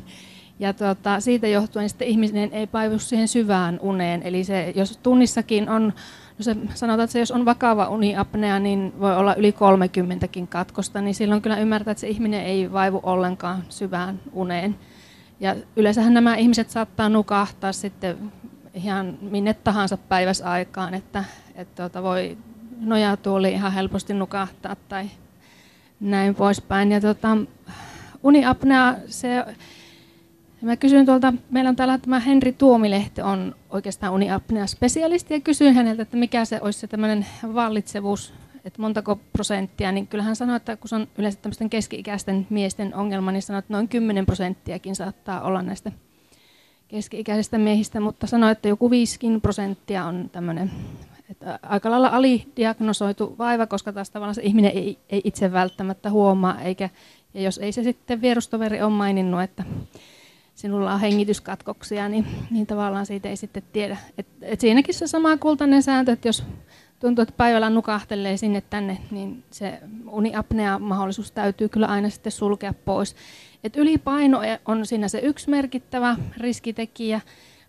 Ja 0.60 0.74
tuota, 0.74 1.20
siitä 1.20 1.48
johtuen 1.48 1.90
sitten 1.90 2.08
ihminen 2.08 2.54
ei 2.54 2.68
paivu 2.68 3.00
siihen 3.00 3.28
syvään 3.28 3.80
uneen. 3.82 4.24
Eli 4.24 4.44
se, 4.44 4.74
jos 4.76 4.98
tunnissakin 4.98 5.70
on, 5.70 5.84
no 6.38 6.44
se, 6.44 6.56
sanotaan, 6.74 7.04
että 7.04 7.12
se, 7.12 7.20
jos 7.20 7.32
on 7.32 7.46
vakava 7.46 7.90
uniapnea, 7.90 8.60
niin 8.60 8.94
voi 9.00 9.16
olla 9.16 9.36
yli 9.36 9.52
30kin 9.52 10.48
katkosta, 10.48 11.02
niin 11.02 11.16
silloin 11.16 11.42
kyllä 11.42 11.58
ymmärtää, 11.58 11.92
että 11.92 12.02
se 12.02 12.08
ihminen 12.08 12.44
ei 12.46 12.72
vaivu 12.72 13.00
ollenkaan 13.04 13.64
syvään 13.70 14.20
uneen. 14.34 14.76
Ja 15.44 15.56
yleensähän 15.76 16.14
nämä 16.14 16.36
ihmiset 16.36 16.70
saattaa 16.70 17.10
nukahtaa 17.10 17.74
sitten 17.74 18.32
ihan 18.74 19.18
minne 19.22 19.54
tahansa 19.54 19.98
päiväsaikaan, 19.98 20.94
että, 20.94 21.24
että 21.56 21.84
tuota 21.84 22.04
voi 22.04 22.38
nojatuoli 22.80 23.52
ihan 23.52 23.74
helposti 23.74 24.14
nukahtaa 24.14 24.76
tai 24.90 25.06
näin 26.00 26.36
poispäin. 26.36 26.92
Ja 26.92 27.02
tuota, 27.02 27.38
uniapnea, 28.24 28.96
se, 29.08 29.46
mä 30.62 30.78
kysyin 30.78 31.06
tuolta, 31.06 31.34
meillä 31.50 31.70
on 31.70 31.76
täällä 31.76 31.98
tämä 31.98 32.20
Henri 32.20 32.54
Tuomilehti 32.54 33.22
on 33.22 33.56
oikeastaan 33.70 34.14
uniapnea-spesialisti 34.14 35.34
ja 35.34 35.40
kysyin 35.40 35.76
häneltä, 35.76 36.02
että 36.02 36.18
mikä 36.18 36.46
se 36.46 36.60
olisi 36.62 36.80
se 36.80 36.88
tämmöinen 36.88 37.26
vallitsevuus 37.54 38.34
että 38.66 38.82
montako 38.82 39.16
prosenttia, 39.34 39.92
niin 39.92 40.08
kyllähän 40.08 40.36
sanoo, 40.36 40.56
että 40.56 40.78
kun 40.78 40.90
se 40.90 40.96
on 40.96 41.08
yleensä 41.18 41.40
tämmöisten 41.42 41.70
keski-ikäisten 41.70 42.48
miesten 42.50 42.96
ongelma, 42.96 43.32
niin 43.32 43.42
sanoo, 43.42 43.60
että 43.60 43.74
noin 43.74 43.88
10 43.88 44.26
prosenttiakin 44.26 44.96
saattaa 44.96 45.42
olla 45.42 45.62
näistä 45.62 45.92
keski-ikäisistä 46.88 47.58
miehistä, 47.58 48.00
mutta 48.00 48.28
sanoo, 48.28 48.50
että 48.50 48.68
joku 48.68 48.90
5 48.90 49.20
prosenttia 49.42 50.06
on 50.06 50.30
tämmöinen 50.32 50.72
että 51.30 51.60
aika 51.62 51.92
lailla 51.92 52.08
alidiagnosoitu 52.08 53.36
vaiva, 53.38 53.68
koska 53.68 53.94
taas 53.94 54.10
tavallaan 54.10 54.36
se 54.36 54.42
ihminen 54.42 54.72
ei, 54.72 54.98
ei 55.10 55.22
itse 55.24 55.52
välttämättä 55.52 56.10
huomaa, 56.10 56.62
eikä, 56.62 56.90
ja 57.34 57.42
jos 57.42 57.58
ei 57.58 57.72
se 57.72 57.84
sitten 57.84 58.22
vierustoveri 58.22 58.82
ole 58.82 58.92
maininnut, 58.92 59.42
että 59.42 59.64
sinulla 60.56 60.94
on 60.94 61.00
hengityskatkoksia, 61.00 62.10
niin, 62.10 62.26
niin 62.52 62.68
tavallaan 62.68 63.06
siitä 63.06 63.30
ei 63.30 63.38
sitten 63.38 63.64
tiedä. 63.74 63.98
Et, 64.18 64.28
et 64.42 64.60
siinäkin 64.60 64.94
se 64.94 65.08
sama 65.08 65.38
kultainen 65.38 65.84
sääntö, 65.84 66.12
että 66.12 66.28
jos 66.28 66.44
tuntuu, 67.04 67.22
että 67.22 67.34
päivällä 67.38 67.70
nukahtelee 67.70 68.38
sinne 68.38 68.62
tänne, 68.70 68.98
niin 69.12 69.44
se 69.52 69.80
uniapnea-mahdollisuus 70.08 71.32
täytyy 71.32 71.70
kyllä 71.70 71.88
aina 71.88 72.10
sitten 72.10 72.32
sulkea 72.32 72.74
pois. 72.74 73.16
Et 73.64 73.76
ylipaino 73.76 74.42
on 74.66 74.86
siinä 74.86 75.08
se 75.08 75.20
yksi 75.20 75.50
merkittävä 75.50 76.16
riskitekijä, 76.38 77.22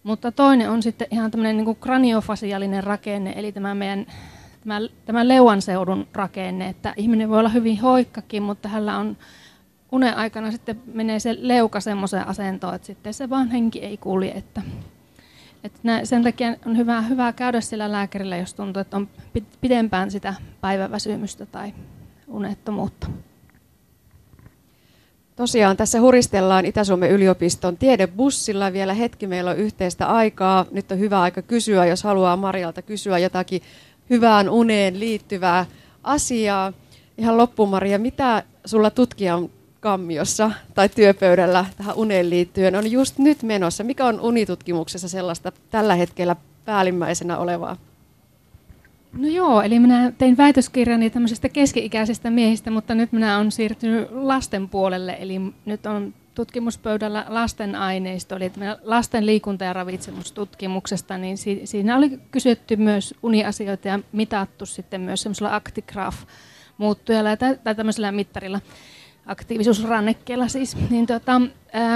mutta 0.03 0.33
toinen 0.33 0.71
on 0.71 0.83
sitten 0.83 1.07
ihan 1.11 1.31
tämmöinen 1.31 1.57
niin 1.57 1.77
kraniofasiaalinen 1.77 2.85
rakenne, 2.85 3.33
eli 3.37 3.53
tämä 3.53 3.75
meidän 3.75 4.07
tämä, 4.61 4.81
tämä 5.05 5.29
leuanseudun 5.29 6.07
rakenne, 6.13 6.69
että 6.69 6.95
ihminen 6.97 7.29
voi 7.29 7.39
olla 7.39 7.49
hyvin 7.49 7.81
hoikkakin, 7.81 8.43
mutta 8.43 8.69
hänellä 8.69 8.99
on 8.99 9.17
unen 9.93 10.17
aikana 10.17 10.51
sitten 10.51 10.81
menee 10.93 11.19
se 11.19 11.37
leuka 11.39 11.81
semmoiseen 11.81 12.27
asentoon, 12.27 12.75
että 12.75 12.87
sitten 12.87 13.15
se 13.15 13.31
vaan 13.31 13.51
henki 13.51 13.79
ei 13.79 13.97
kulje, 13.97 14.31
että 14.31 14.63
et 15.65 15.73
nä, 15.83 16.05
sen 16.05 16.23
takia 16.23 16.57
on 16.67 16.77
hyvä, 16.77 17.01
hyvä 17.01 17.33
käydä 17.33 17.61
sillä 17.61 17.93
lääkärillä, 17.93 18.37
jos 18.37 18.55
tuntuu, 18.55 18.81
että 18.81 18.97
on 18.97 19.09
pidempään 19.61 20.11
sitä 20.11 20.35
päiväväsymystä 20.61 21.47
tai 21.47 21.75
unettomuutta. 22.29 23.07
Tosiaan 25.37 25.77
tässä 25.77 26.01
huristellaan 26.01 26.67
Itä-Suomen 26.67 27.11
yliopiston 27.11 27.77
tiedebussilla. 27.77 28.73
Vielä 28.73 28.95
hetki 28.95 29.27
meillä 29.27 29.51
on 29.51 29.57
yhteistä 29.57 30.07
aikaa. 30.07 30.67
Nyt 30.71 30.93
on 30.93 30.99
hyvä 30.99 31.21
aika 31.21 31.43
kysyä, 31.43 31.87
jos 31.87 32.03
haluaa 32.03 32.37
Marjalta 32.37 32.83
kysyä 32.83 33.19
jotakin 33.19 33.63
hyvään 34.11 34.49
uneen 34.49 35.01
liittyvää 35.01 35.67
asiaa. 36.03 36.73
Ihan 37.19 37.39
loppuun 37.39 37.69
Maria, 37.69 37.99
mitä 37.99 38.43
sulla 38.65 38.91
tutkijan 38.91 39.51
kammiossa 39.85 40.51
tai 40.75 40.89
työpöydällä 40.89 41.65
tähän 41.77 41.95
uneen 41.95 42.31
liittyen 42.31 42.77
on 42.77 42.91
just 42.91 43.19
nyt 43.19 43.43
menossa? 43.43 43.85
Mikä 43.85 44.07
on 44.07 44.21
unitutkimuksessa 44.21 45.09
sellaista 45.09 45.53
tällä 45.71 45.95
hetkellä 45.95 46.37
päällimmäisenä 46.65 47.39
olevaa? 47.39 47.77
No 49.13 49.29
joo, 49.29 49.63
eli 49.63 49.79
minä 49.79 50.13
tein 50.19 50.37
väitöskirjani 50.37 51.11
tämmöisestä 51.11 51.49
keski-ikäisestä 51.49 52.31
miehistä, 52.31 52.71
mutta 52.71 52.95
nyt 52.95 53.13
minä 53.13 53.37
olen 53.37 53.53
siirtynyt 53.53 54.09
lasten 54.11 54.69
puolelle, 54.69 55.17
eli 55.21 55.41
nyt 55.65 55.87
on 55.87 56.15
tutkimuspöydällä 56.35 57.27
lasten 57.29 57.75
aineisto, 57.75 58.37
eli 58.37 58.53
lasten 58.83 59.27
liikunta- 59.27 59.65
ja 59.65 59.73
ravitsemustutkimuksesta, 59.73 61.19
niin 61.19 61.37
siinä 61.65 61.97
oli 61.97 62.19
kysytty 62.31 62.77
myös 62.77 63.15
uniasioita 63.23 63.89
ja 63.89 63.99
mitattu 64.13 64.67
sitten 64.67 65.01
myös 65.01 65.23
semmoisella 65.23 65.55
Actigraph 65.55 66.17
muuttujalla 66.79 67.37
tai 67.37 67.75
tämmöisellä 67.75 68.13
mittarilla. 68.13 68.61
Aktiivisuusrannekkeella 69.27 70.49
siis. 70.49 70.77
Niin 70.91 71.07
tota, 71.07 71.41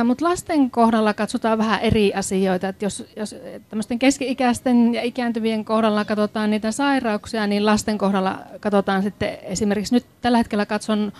mutta 0.04 0.24
lasten 0.24 0.70
kohdalla 0.70 1.14
katsotaan 1.14 1.58
vähän 1.58 1.80
eri 1.80 2.14
asioita. 2.14 2.68
Et 2.68 2.82
jos, 2.82 3.06
jos 3.16 3.34
tämmöisten 3.68 3.98
keski-ikäisten 3.98 4.94
ja 4.94 5.02
ikääntyvien 5.02 5.64
kohdalla 5.64 6.04
katsotaan 6.04 6.50
niitä 6.50 6.72
sairauksia, 6.72 7.46
niin 7.46 7.66
lasten 7.66 7.98
kohdalla 7.98 8.38
katsotaan 8.60 9.02
sitten 9.02 9.38
esimerkiksi 9.42 9.94
nyt 9.94 10.06
tällä 10.20 10.38
hetkellä 10.38 10.66
katson 10.66 11.12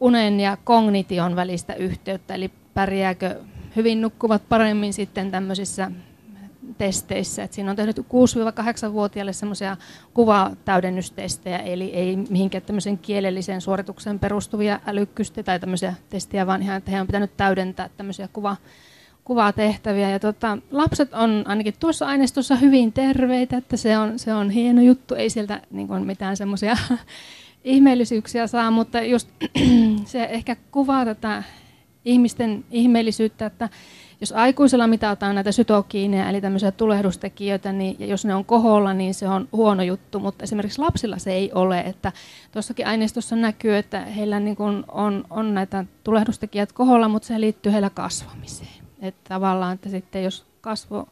unen 0.00 0.40
ja 0.40 0.56
kognition 0.64 1.36
välistä 1.36 1.74
yhteyttä, 1.74 2.34
eli 2.34 2.50
pärjääkö 2.74 3.40
hyvin 3.76 4.00
nukkuvat 4.00 4.42
paremmin 4.48 4.92
sitten 4.92 5.30
tämmöisissä 5.30 5.90
testeissä. 6.78 7.42
Et 7.42 7.52
siinä 7.52 7.70
on 7.70 7.76
tehty 7.76 8.02
6-8-vuotiaille 8.02 9.32
semmoisia 9.32 9.76
kuvatäydennystestejä, 10.14 11.58
eli 11.58 11.84
ei 11.94 12.16
mihinkään 12.16 12.62
tämmöisen 12.62 12.98
kielelliseen 12.98 13.60
suoritukseen 13.60 14.18
perustuvia 14.18 14.80
älykkystä 14.86 15.42
tai 15.42 15.60
tämmöisiä 15.60 15.94
testejä, 16.10 16.46
vaan 16.46 16.62
ihan, 16.62 16.76
että 16.76 16.90
he 16.90 17.00
on 17.00 17.06
pitänyt 17.06 17.36
täydentää 17.36 17.90
tämmöisiä 17.96 18.28
kuva, 18.32 18.56
kuvatehtäviä. 19.24 20.10
Ja 20.10 20.18
tota, 20.18 20.58
lapset 20.70 21.14
on 21.14 21.44
ainakin 21.46 21.74
tuossa 21.80 22.06
aineistossa 22.06 22.56
hyvin 22.56 22.92
terveitä, 22.92 23.56
että 23.56 23.76
se 23.76 23.98
on, 23.98 24.18
se 24.18 24.34
on 24.34 24.50
hieno 24.50 24.82
juttu, 24.82 25.14
ei 25.14 25.30
sieltä 25.30 25.62
niin 25.70 25.88
kuin 25.88 26.06
mitään 26.06 26.36
semmoisia 26.36 26.76
ihmeellisyyksiä 27.64 28.46
saa, 28.46 28.70
mutta 28.70 29.02
just 29.02 29.28
se 30.04 30.24
ehkä 30.24 30.56
kuvaa 30.70 31.04
tätä 31.04 31.42
ihmisten 32.04 32.64
ihmeellisyyttä, 32.70 33.46
että 33.46 33.68
jos 34.20 34.32
aikuisella 34.32 34.86
mitataan 34.86 35.34
näitä 35.34 35.52
sytokiineja, 35.52 36.28
eli 36.28 36.40
tämmöisiä 36.40 36.72
tulehdustekijöitä, 36.72 37.72
niin 37.72 37.96
ja 37.98 38.06
jos 38.06 38.24
ne 38.24 38.34
on 38.34 38.44
koholla, 38.44 38.94
niin 38.94 39.14
se 39.14 39.28
on 39.28 39.48
huono 39.52 39.82
juttu, 39.82 40.20
mutta 40.20 40.44
esimerkiksi 40.44 40.80
lapsilla 40.80 41.18
se 41.18 41.32
ei 41.32 41.52
ole. 41.52 41.80
Että 41.80 42.12
tuossakin 42.52 42.86
aineistossa 42.86 43.36
näkyy, 43.36 43.76
että 43.76 44.00
heillä 44.00 44.40
niin 44.40 44.56
kuin 44.56 44.84
on, 44.88 45.24
on 45.30 45.54
näitä 45.54 45.84
tulehdustekijät 46.04 46.72
koholla, 46.72 47.08
mutta 47.08 47.28
se 47.28 47.40
liittyy 47.40 47.72
heillä 47.72 47.90
kasvamiseen. 47.90 48.84
Että 49.02 49.28
tavallaan, 49.28 49.74
että 49.74 49.88
sitten 49.88 50.24
jos 50.24 50.44
kasvo, 50.60 51.08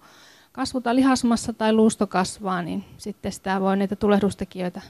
kasvu 0.53 0.81
tai 0.81 0.97
lihasmassa 0.97 1.53
tai 1.53 1.73
luusto 1.73 2.07
kasvaa, 2.07 2.63
niin 2.63 2.85
sitten 2.99 3.33
sitä 3.33 3.61
voi 3.61 3.77
niitä 3.77 3.97
tulehdustekijöitä 3.97 4.81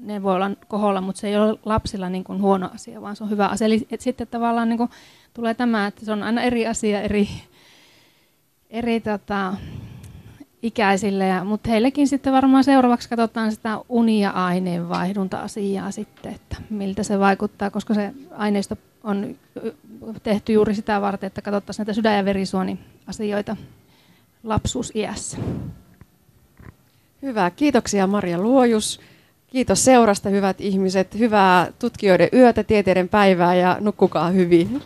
ne 0.00 0.22
voi 0.22 0.34
olla 0.34 0.50
koholla, 0.68 1.00
mutta 1.00 1.20
se 1.20 1.28
ei 1.28 1.36
ole 1.36 1.58
lapsilla 1.64 2.08
niin 2.08 2.24
kuin 2.24 2.42
huono 2.42 2.70
asia, 2.74 3.02
vaan 3.02 3.16
se 3.16 3.24
on 3.24 3.30
hyvä 3.30 3.46
asia. 3.46 3.66
Eli 3.66 3.86
että 3.90 4.04
sitten 4.04 4.26
tavallaan 4.26 4.68
niin 4.68 4.78
kuin 4.78 4.90
tulee 5.34 5.54
tämä, 5.54 5.86
että 5.86 6.04
se 6.04 6.12
on 6.12 6.22
aina 6.22 6.42
eri 6.42 6.66
asia 6.66 7.00
eri, 7.00 7.28
eri 8.70 9.00
tota, 9.00 9.54
ikäisille, 10.62 11.26
ja, 11.26 11.44
mutta 11.44 11.70
heillekin 11.70 12.08
sitten 12.08 12.32
varmaan 12.32 12.64
seuraavaksi 12.64 13.08
katsotaan 13.08 13.52
sitä 13.52 13.78
uni- 13.88 14.20
ja 14.20 14.30
aineenvaihdunta-asiaa 14.30 15.90
sitten, 15.90 16.34
että 16.34 16.56
miltä 16.70 17.02
se 17.02 17.18
vaikuttaa, 17.18 17.70
koska 17.70 17.94
se 17.94 18.12
aineisto 18.30 18.76
on 19.04 19.36
tehty 20.22 20.52
juuri 20.52 20.74
sitä 20.74 21.00
varten, 21.00 21.26
että 21.26 21.42
katsottaisiin 21.42 21.84
näitä 21.84 21.92
sydän- 21.92 22.16
ja 22.16 22.24
verisuoniasioita 22.24 23.56
lapsuusiässä. 24.44 25.38
Hyvä, 27.22 27.50
kiitoksia 27.50 28.06
Maria 28.06 28.38
Luojus. 28.38 29.00
Kiitos 29.46 29.84
seurasta 29.84 30.28
hyvät 30.28 30.60
ihmiset, 30.60 31.18
hyvää 31.18 31.72
tutkijoiden 31.78 32.28
yötä, 32.32 32.64
tieteiden 32.64 33.08
päivää 33.08 33.54
ja 33.54 33.76
nukkukaa 33.80 34.30
hyvin. 34.30 34.82